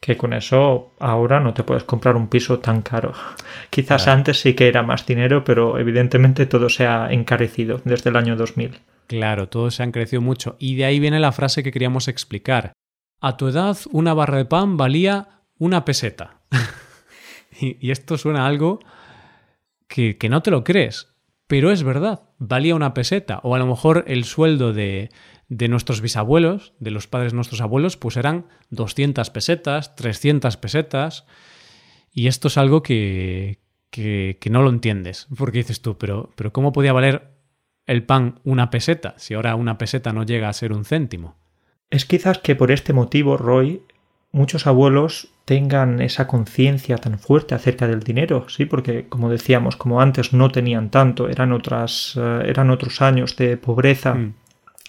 que 0.00 0.16
con 0.16 0.32
eso 0.32 0.94
ahora 1.00 1.40
no 1.40 1.54
te 1.54 1.64
puedes 1.64 1.84
comprar 1.84 2.16
un 2.16 2.28
piso 2.28 2.60
tan 2.60 2.82
caro. 2.82 3.12
Quizás 3.70 4.08
antes 4.08 4.40
sí 4.40 4.54
que 4.54 4.68
era 4.68 4.82
más 4.82 5.06
dinero, 5.06 5.44
pero 5.44 5.78
evidentemente 5.78 6.46
todo 6.46 6.68
se 6.68 6.86
ha 6.86 7.12
encarecido 7.12 7.80
desde 7.84 8.10
el 8.10 8.16
año 8.16 8.36
2000. 8.36 8.78
Claro, 9.06 9.48
todo 9.48 9.70
se 9.70 9.82
ha 9.82 9.86
encarecido 9.86 10.22
mucho. 10.22 10.56
Y 10.58 10.76
de 10.76 10.84
ahí 10.84 11.00
viene 11.00 11.18
la 11.18 11.32
frase 11.32 11.62
que 11.62 11.72
queríamos 11.72 12.08
explicar. 12.08 12.72
A 13.20 13.36
tu 13.36 13.48
edad, 13.48 13.76
una 13.90 14.14
barra 14.14 14.36
de 14.36 14.44
pan 14.44 14.76
valía 14.76 15.42
una 15.58 15.84
peseta. 15.84 16.42
y, 17.60 17.90
esto 17.90 18.18
suena 18.18 18.44
a 18.44 18.46
algo 18.46 18.80
que, 19.88 20.18
que 20.18 20.28
no 20.28 20.42
te 20.42 20.50
lo 20.50 20.62
crees, 20.62 21.14
pero 21.48 21.72
es 21.72 21.82
verdad, 21.82 22.20
valía 22.38 22.76
una 22.76 22.94
peseta. 22.94 23.40
O 23.42 23.56
a 23.56 23.58
lo 23.58 23.66
mejor 23.66 24.04
el 24.06 24.24
sueldo 24.24 24.72
de, 24.72 25.10
de 25.48 25.68
nuestros 25.68 26.00
bisabuelos, 26.00 26.74
de 26.78 26.90
los 26.90 27.06
padres 27.06 27.32
de 27.32 27.36
nuestros 27.36 27.60
abuelos, 27.60 27.96
pues 27.96 28.16
eran 28.16 28.46
200 28.70 29.30
pesetas, 29.30 29.96
300 29.96 30.56
pesetas. 30.58 31.24
Y 32.12 32.26
esto 32.26 32.48
es 32.48 32.58
algo 32.58 32.82
que, 32.82 33.58
que, 33.90 34.38
no 34.50 34.62
lo 34.62 34.70
entiendes. 34.70 35.26
Porque 35.36 35.58
dices 35.58 35.80
tú, 35.80 35.96
pero, 35.96 36.30
pero 36.36 36.52
¿cómo 36.52 36.72
podía 36.72 36.92
valer 36.92 37.30
el 37.86 38.02
pan 38.02 38.40
una 38.44 38.70
peseta 38.70 39.14
si 39.16 39.34
ahora 39.34 39.54
una 39.54 39.78
peseta 39.78 40.12
no 40.12 40.24
llega 40.24 40.48
a 40.48 40.52
ser 40.52 40.72
un 40.72 40.84
céntimo? 40.84 41.36
Es 41.90 42.04
quizás 42.04 42.38
que 42.38 42.54
por 42.54 42.70
este 42.70 42.92
motivo, 42.92 43.38
Roy, 43.38 43.82
muchos 44.30 44.66
abuelos 44.66 45.28
tengan 45.46 46.02
esa 46.02 46.26
conciencia 46.26 46.98
tan 46.98 47.18
fuerte 47.18 47.54
acerca 47.54 47.88
del 47.88 48.00
dinero, 48.00 48.46
sí, 48.50 48.66
porque 48.66 49.08
como 49.08 49.30
decíamos, 49.30 49.76
como 49.76 50.02
antes 50.02 50.34
no 50.34 50.50
tenían 50.50 50.90
tanto, 50.90 51.30
eran 51.30 51.52
otras, 51.52 52.18
eh, 52.20 52.42
eran 52.44 52.68
otros 52.68 53.00
años 53.00 53.34
de 53.36 53.56
pobreza. 53.56 54.12
Mm 54.12 54.34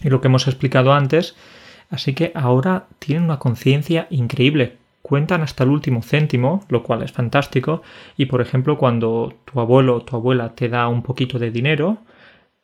y 0.02 0.10
lo 0.10 0.22
que 0.22 0.28
hemos 0.28 0.48
explicado 0.48 0.94
antes, 0.94 1.36
así 1.90 2.14
que 2.14 2.32
ahora 2.36 2.88
tienen 3.00 3.24
una 3.24 3.40
conciencia 3.40 4.08
increíble. 4.10 4.78
Cuentan 5.02 5.42
hasta 5.42 5.64
el 5.64 5.70
último 5.70 6.02
céntimo, 6.02 6.64
lo 6.70 6.84
cual 6.84 7.04
es 7.04 7.12
fantástico, 7.12 7.82
y 8.18 8.26
por 8.26 8.42
ejemplo 8.42 8.78
cuando 8.78 9.34
tu 9.46 9.60
abuelo 9.60 9.96
o 9.96 10.02
tu 10.04 10.16
abuela 10.16 10.56
te 10.56 10.70
da 10.70 10.88
un 10.88 11.02
poquito 11.02 11.40
de 11.40 11.52
dinero, 11.52 12.00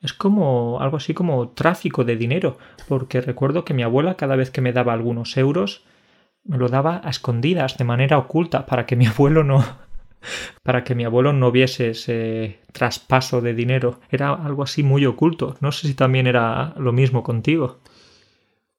es 0.01 0.13
como 0.13 0.79
algo 0.81 0.97
así 0.97 1.13
como 1.13 1.49
tráfico 1.49 2.03
de 2.03 2.15
dinero, 2.15 2.57
porque 2.87 3.21
recuerdo 3.21 3.65
que 3.65 3.73
mi 3.73 3.83
abuela 3.83 4.15
cada 4.15 4.35
vez 4.35 4.51
que 4.51 4.61
me 4.61 4.73
daba 4.73 4.93
algunos 4.93 5.35
euros, 5.37 5.83
me 6.43 6.57
lo 6.57 6.69
daba 6.69 7.01
a 7.03 7.09
escondidas, 7.09 7.77
de 7.77 7.85
manera 7.85 8.17
oculta, 8.17 8.65
para 8.65 8.85
que 8.85 8.95
mi 8.95 9.05
abuelo 9.07 9.43
no, 9.43 9.65
para 10.63 10.83
que 10.83 10.95
mi 10.95 11.05
abuelo 11.05 11.33
no 11.33 11.51
viese 11.51 11.91
ese 11.91 12.59
traspaso 12.71 13.41
de 13.41 13.53
dinero. 13.53 13.99
Era 14.09 14.33
algo 14.33 14.63
así 14.63 14.83
muy 14.83 15.05
oculto. 15.05 15.55
No 15.61 15.71
sé 15.71 15.87
si 15.87 15.93
también 15.93 16.27
era 16.27 16.73
lo 16.77 16.91
mismo 16.91 17.23
contigo. 17.23 17.79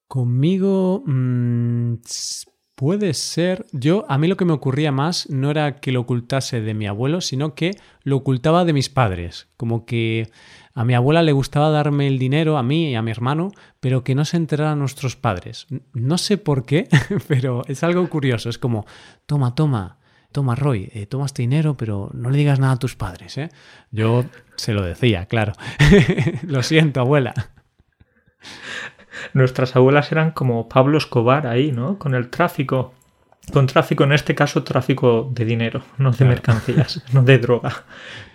Conmigo 0.08 1.02
mm, 1.06 1.94
puede 2.74 3.14
ser. 3.14 3.66
Yo, 3.72 4.04
a 4.08 4.18
mí 4.18 4.28
lo 4.28 4.36
que 4.36 4.44
me 4.44 4.52
ocurría 4.52 4.92
más 4.92 5.28
no 5.30 5.50
era 5.50 5.80
que 5.80 5.92
lo 5.92 6.02
ocultase 6.02 6.60
de 6.60 6.74
mi 6.74 6.86
abuelo, 6.86 7.20
sino 7.20 7.54
que 7.54 7.72
lo 8.02 8.16
ocultaba 8.16 8.64
de 8.64 8.72
mis 8.72 8.88
padres. 8.88 9.48
Como 9.56 9.86
que 9.86 10.28
a 10.74 10.84
mi 10.84 10.94
abuela 10.94 11.22
le 11.22 11.32
gustaba 11.32 11.70
darme 11.70 12.06
el 12.06 12.18
dinero, 12.18 12.58
a 12.58 12.62
mí 12.62 12.90
y 12.90 12.94
a 12.94 13.02
mi 13.02 13.10
hermano, 13.10 13.50
pero 13.80 14.04
que 14.04 14.14
no 14.14 14.24
se 14.24 14.36
enteraran 14.36 14.78
nuestros 14.78 15.16
padres. 15.16 15.66
No 15.92 16.18
sé 16.18 16.36
por 16.36 16.64
qué, 16.64 16.88
pero 17.28 17.62
es 17.66 17.82
algo 17.82 18.08
curioso. 18.08 18.48
Es 18.48 18.58
como, 18.58 18.86
toma, 19.26 19.54
toma 19.54 19.98
toma 20.32 20.54
Roy, 20.54 20.90
eh, 20.92 21.06
toma 21.06 21.26
este 21.26 21.42
dinero, 21.42 21.76
pero 21.76 22.10
no 22.12 22.30
le 22.30 22.38
digas 22.38 22.58
nada 22.60 22.74
a 22.74 22.78
tus 22.78 22.96
padres. 22.96 23.38
¿eh? 23.38 23.50
Yo 23.90 24.24
se 24.56 24.72
lo 24.72 24.82
decía, 24.82 25.26
claro. 25.26 25.52
lo 26.42 26.62
siento, 26.62 27.00
abuela. 27.00 27.34
Nuestras 29.32 29.76
abuelas 29.76 30.12
eran 30.12 30.30
como 30.30 30.68
Pablo 30.68 30.98
Escobar 30.98 31.46
ahí, 31.46 31.72
¿no? 31.72 31.98
Con 31.98 32.14
el 32.14 32.28
tráfico. 32.28 32.94
Con 33.52 33.66
tráfico, 33.66 34.04
en 34.04 34.12
este 34.12 34.34
caso, 34.34 34.64
tráfico 34.64 35.30
de 35.32 35.44
dinero, 35.44 35.82
no 35.98 36.10
de 36.10 36.24
mercancías, 36.24 37.04
no 37.12 37.22
de 37.22 37.38
droga. 37.38 37.84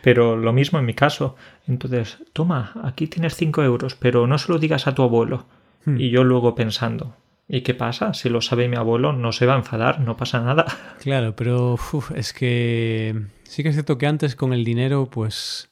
Pero 0.02 0.38
lo 0.38 0.54
mismo 0.54 0.80
en 0.80 0.86
mi 0.86 0.94
caso. 0.94 1.36
Entonces, 1.68 2.20
toma, 2.32 2.72
aquí 2.84 3.08
tienes 3.08 3.36
cinco 3.36 3.62
euros, 3.62 3.96
pero 3.96 4.26
no 4.26 4.38
se 4.38 4.52
lo 4.52 4.58
digas 4.58 4.88
a 4.88 4.96
tu 4.96 5.04
abuelo. 5.04 5.46
Hmm. 5.86 6.00
Y 6.00 6.12
yo 6.12 6.24
luego 6.24 6.56
pensando, 6.56 7.16
¿Y 7.54 7.64
qué 7.64 7.74
pasa? 7.74 8.14
Si 8.14 8.30
lo 8.30 8.40
sabe 8.40 8.70
mi 8.70 8.78
abuelo, 8.78 9.12
no 9.12 9.34
se 9.34 9.46
va 9.46 9.56
a 9.56 9.58
enfadar, 9.58 10.00
no 10.00 10.16
pasa 10.16 10.40
nada. 10.40 10.66
Claro, 11.02 11.36
pero 11.36 11.78
es 12.16 12.32
que 12.32 13.26
sí 13.44 13.62
que 13.62 13.70
es 13.70 13.76
cierto 13.76 13.98
que 13.98 14.08
antes 14.08 14.38
con 14.38 14.54
el 14.54 14.64
dinero, 14.64 15.10
pues 15.12 15.68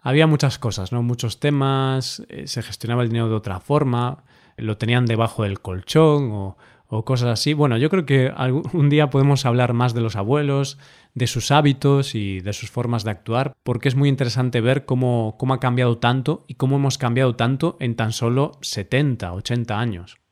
había 0.00 0.28
muchas 0.28 0.60
cosas, 0.60 0.92
¿no? 0.92 1.02
Muchos 1.02 1.40
temas, 1.40 2.22
eh, 2.28 2.46
se 2.46 2.62
gestionaba 2.62 3.02
el 3.02 3.08
dinero 3.08 3.28
de 3.28 3.34
otra 3.34 3.58
forma, 3.58 4.22
lo 4.56 4.76
tenían 4.76 5.06
debajo 5.06 5.42
del 5.42 5.60
colchón 5.60 6.30
o, 6.32 6.56
cosas 7.04 7.30
así. 7.30 7.54
Bueno, 7.54 7.78
yo 7.78 7.90
creo 7.90 8.06
que 8.06 8.32
algún 8.36 8.88
día 8.88 9.10
podemos 9.10 9.44
hablar 9.44 9.72
más 9.72 9.92
de 9.92 10.02
los 10.02 10.14
abuelos, 10.14 10.78
de 11.14 11.26
sus 11.26 11.50
hábitos 11.50 12.14
y 12.14 12.38
de 12.38 12.52
sus 12.52 12.70
formas 12.70 13.02
de 13.02 13.10
actuar, 13.10 13.54
porque 13.64 13.88
es 13.88 13.96
muy 13.96 14.08
interesante 14.08 14.60
ver 14.60 14.84
cómo, 14.84 15.34
cómo 15.36 15.54
ha 15.54 15.58
cambiado 15.58 15.98
tanto 15.98 16.44
y 16.46 16.54
cómo 16.54 16.76
hemos 16.76 16.96
cambiado 16.96 17.34
tanto 17.34 17.76
en 17.80 17.96
tan 17.96 18.12
solo 18.12 18.52
70, 18.60 19.32
80 19.32 19.80
años. 19.80 20.23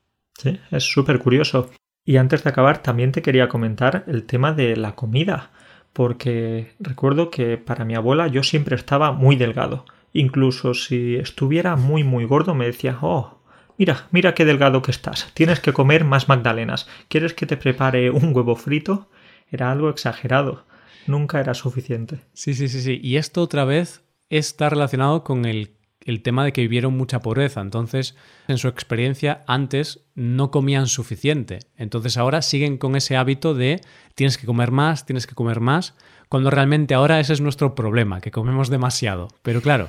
Sí, 0.43 0.59
es 0.73 0.83
súper 0.83 1.21
curioso. 1.21 1.71
Y 2.05 2.17
antes 2.17 2.43
de 2.43 2.51
acabar, 2.51 2.83
también 2.83 3.13
te 3.13 3.23
quería 3.23 3.49
comentar 3.49 4.03
el 4.09 4.25
tema 4.25 4.53
de 4.53 4.77
la 4.77 4.97
comida, 4.97 5.53
porque 5.93 6.73
recuerdo 6.81 7.31
que 7.31 7.59
para 7.59 7.85
mi 7.85 7.95
abuela 7.95 8.27
yo 8.27 8.43
siempre 8.43 8.75
estaba 8.75 9.13
muy 9.13 9.37
delgado. 9.37 9.85
Incluso 10.13 10.75
si 10.75 11.15
estuviera 11.15 11.77
muy 11.77 12.03
muy 12.03 12.25
gordo 12.25 12.57
me 12.57 12.67
decía, 12.67 12.99
oh, 13.01 13.45
mira, 13.79 14.09
mira 14.11 14.35
qué 14.35 14.45
delgado 14.45 14.83
que 14.83 14.91
estás, 14.91 15.31
tienes 15.33 15.61
que 15.61 15.73
comer 15.73 16.05
más 16.05 16.29
magdalenas, 16.29 16.89
¿quieres 17.07 17.35
que 17.35 17.47
te 17.47 17.57
prepare 17.57 18.11
un 18.11 18.35
huevo 18.35 18.57
frito? 18.57 19.09
Era 19.49 19.71
algo 19.71 19.91
exagerado, 19.91 20.67
nunca 21.07 21.39
era 21.39 21.55
suficiente. 21.55 22.19
Sí, 22.33 22.55
sí, 22.55 22.69
sí, 22.69 22.81
sí. 22.81 22.99
Y 23.01 23.17
esto 23.17 23.43
otra 23.43 23.65
vez 23.65 24.03
está 24.29 24.69
relacionado 24.69 25.23
con 25.23 25.45
el 25.45 25.77
el 26.05 26.23
tema 26.23 26.45
de 26.45 26.53
que 26.53 26.63
vivieron 26.63 26.97
mucha 26.97 27.21
pobreza. 27.21 27.61
Entonces, 27.61 28.17
en 28.49 28.59
su 28.59 28.69
experiencia, 28.69 29.43
antes 29.47 30.05
no 30.15 30.51
comían 30.51 30.87
suficiente. 30.87 31.61
Entonces 31.77 32.17
ahora 32.17 32.43
siguen 32.43 32.79
con 32.79 32.97
ese 32.97 33.17
hábito 33.17 33.55
de 33.55 33.81
tienes 34.15 34.39
que 34.39 34.47
comer 34.47 34.71
más, 34.71 35.07
tienes 35.07 35.27
que 35.27 35.35
comer 35.35 35.61
más, 35.61 35.95
cuando 36.29 36.51
realmente 36.51 36.95
ahora 36.95 37.21
ese 37.21 37.33
es 37.33 37.41
nuestro 37.41 37.75
problema, 37.75 38.21
que 38.21 38.31
comemos 38.31 38.69
demasiado. 38.69 39.29
Pero 39.43 39.61
claro, 39.61 39.89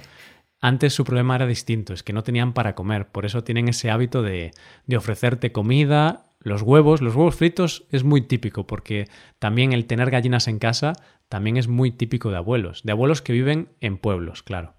antes 0.59 0.93
su 0.93 1.03
problema 1.03 1.35
era 1.35 1.47
distinto, 1.47 1.93
es 1.93 2.03
que 2.03 2.13
no 2.13 2.23
tenían 2.23 2.53
para 2.53 2.75
comer. 2.75 3.07
Por 3.07 3.25
eso 3.25 3.43
tienen 3.43 3.67
ese 3.67 3.91
hábito 3.91 4.21
de, 4.21 4.51
de 4.85 4.97
ofrecerte 4.97 5.51
comida, 5.51 6.25
los 6.39 6.61
huevos, 6.61 7.01
los 7.01 7.15
huevos 7.15 7.35
fritos 7.35 7.85
es 7.89 8.03
muy 8.03 8.21
típico 8.21 8.67
porque 8.67 9.07
también 9.39 9.71
el 9.71 9.85
tener 9.85 10.11
gallinas 10.11 10.49
en 10.49 10.59
casa 10.59 10.93
también 11.29 11.55
es 11.55 11.69
muy 11.69 11.91
típico 11.91 12.29
de 12.29 12.37
abuelos, 12.37 12.83
de 12.83 12.91
abuelos 12.91 13.21
que 13.21 13.33
viven 13.33 13.69
en 13.79 13.97
pueblos, 13.97 14.43
claro. 14.43 14.73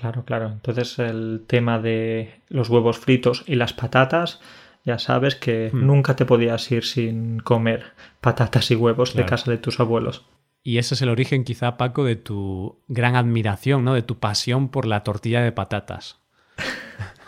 Claro, 0.00 0.24
claro. 0.24 0.46
Entonces 0.46 0.98
el 0.98 1.44
tema 1.46 1.78
de 1.78 2.40
los 2.48 2.70
huevos 2.70 2.98
fritos 2.98 3.44
y 3.46 3.56
las 3.56 3.74
patatas, 3.74 4.40
ya 4.84 4.98
sabes 4.98 5.34
que 5.34 5.70
hmm. 5.72 5.86
nunca 5.86 6.16
te 6.16 6.24
podías 6.24 6.70
ir 6.72 6.84
sin 6.84 7.40
comer 7.40 7.92
patatas 8.22 8.70
y 8.70 8.76
huevos 8.76 9.14
de 9.14 9.26
casa 9.26 9.50
de 9.50 9.58
tus 9.58 9.78
abuelos. 9.78 10.24
Y 10.62 10.78
ese 10.78 10.94
es 10.94 11.02
el 11.02 11.10
origen 11.10 11.44
quizá, 11.44 11.76
Paco, 11.76 12.04
de 12.04 12.16
tu 12.16 12.78
gran 12.88 13.14
admiración, 13.14 13.84
¿no? 13.84 13.94
De 13.94 14.02
tu 14.02 14.18
pasión 14.18 14.70
por 14.70 14.86
la 14.86 15.04
tortilla 15.04 15.42
de 15.42 15.52
patatas. 15.52 16.18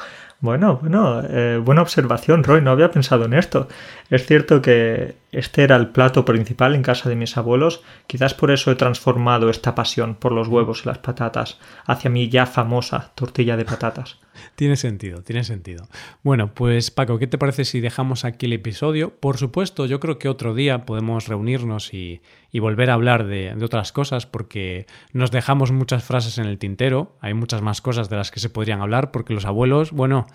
Bueno, 0.42 0.78
bueno, 0.82 1.22
eh, 1.22 1.60
buena 1.64 1.82
observación, 1.82 2.42
Roy, 2.42 2.60
no 2.62 2.72
había 2.72 2.90
pensado 2.90 3.26
en 3.26 3.32
esto. 3.32 3.68
Es 4.10 4.26
cierto 4.26 4.60
que 4.60 5.14
este 5.30 5.62
era 5.62 5.76
el 5.76 5.90
plato 5.90 6.24
principal 6.24 6.74
en 6.74 6.82
casa 6.82 7.08
de 7.08 7.14
mis 7.14 7.36
abuelos, 7.36 7.84
quizás 8.08 8.34
por 8.34 8.50
eso 8.50 8.72
he 8.72 8.74
transformado 8.74 9.50
esta 9.50 9.76
pasión 9.76 10.16
por 10.16 10.32
los 10.32 10.48
huevos 10.48 10.82
y 10.82 10.88
las 10.88 10.98
patatas 10.98 11.60
hacia 11.86 12.10
mi 12.10 12.28
ya 12.28 12.46
famosa 12.46 13.12
tortilla 13.14 13.56
de 13.56 13.64
patatas. 13.64 14.18
Tiene 14.54 14.76
sentido, 14.76 15.22
tiene 15.22 15.44
sentido. 15.44 15.88
Bueno, 16.22 16.54
pues 16.54 16.90
Paco, 16.90 17.18
¿qué 17.18 17.26
te 17.26 17.38
parece 17.38 17.64
si 17.64 17.80
dejamos 17.80 18.24
aquí 18.24 18.46
el 18.46 18.52
episodio? 18.52 19.14
Por 19.18 19.38
supuesto, 19.38 19.86
yo 19.86 20.00
creo 20.00 20.18
que 20.18 20.28
otro 20.28 20.54
día 20.54 20.84
podemos 20.84 21.28
reunirnos 21.28 21.92
y, 21.94 22.20
volver 22.52 22.90
a 22.90 22.94
hablar 22.94 23.26
de, 23.26 23.56
otras 23.62 23.92
cosas 23.92 24.26
porque 24.26 24.86
nos 25.12 25.30
dejamos 25.30 25.72
muchas 25.72 26.04
frases 26.04 26.38
en 26.38 26.46
el 26.46 26.58
tintero, 26.58 27.16
hay 27.20 27.34
muchas 27.34 27.62
más 27.62 27.80
cosas 27.80 28.08
de 28.08 28.16
las 28.16 28.30
que 28.30 28.40
se 28.40 28.50
podrían 28.50 28.80
hablar 28.80 29.10
porque 29.10 29.34
los 29.34 29.44
abuelos, 29.44 29.92
bueno, 29.92 30.26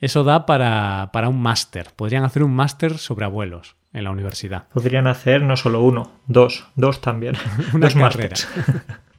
eso 0.00 0.24
da 0.24 0.46
para, 0.46 1.10
para 1.12 1.28
un 1.28 1.40
máster, 1.40 1.88
podrían 1.96 2.24
hacer 2.24 2.42
un 2.42 2.54
máster 2.54 2.98
sobre 2.98 3.24
abuelos 3.24 3.76
en 3.92 4.04
la 4.04 4.10
universidad. 4.10 4.68
Podrían 4.68 5.06
hacer 5.06 5.42
no 5.42 5.56
solo 5.56 5.82
uno, 5.82 6.12
dos, 6.26 6.66
dos 6.76 7.00
también, 7.00 7.36
Una 7.72 7.88
dos 7.88 8.46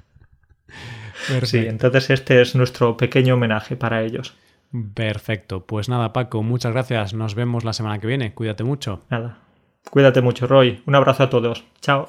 Sí, 1.44 1.60
entonces 1.60 2.10
este 2.10 2.42
es 2.42 2.56
nuestro 2.56 2.98
pequeño 2.98 3.36
homenaje 3.36 3.76
para 3.76 4.04
ellos. 4.04 4.34
Perfecto. 4.94 5.66
Pues 5.66 5.90
nada, 5.90 6.14
Paco, 6.14 6.42
muchas 6.44 6.74
gracias. 6.74 7.14
Nos 7.14 7.36
vemos 7.36 7.64
la 7.64 7.74
semana 7.74 8.00
que 8.00 8.08
viene. 8.08 8.34
Cuídate 8.34 8.64
mucho. 8.64 9.02
Nada. 9.10 9.38
Cuídate 9.90 10.22
mucho, 10.22 10.48
Roy. 10.48 10.82
Un 10.86 10.96
abrazo 10.96 11.24
a 11.24 11.30
todos. 11.30 11.64
Chao. 11.82 12.06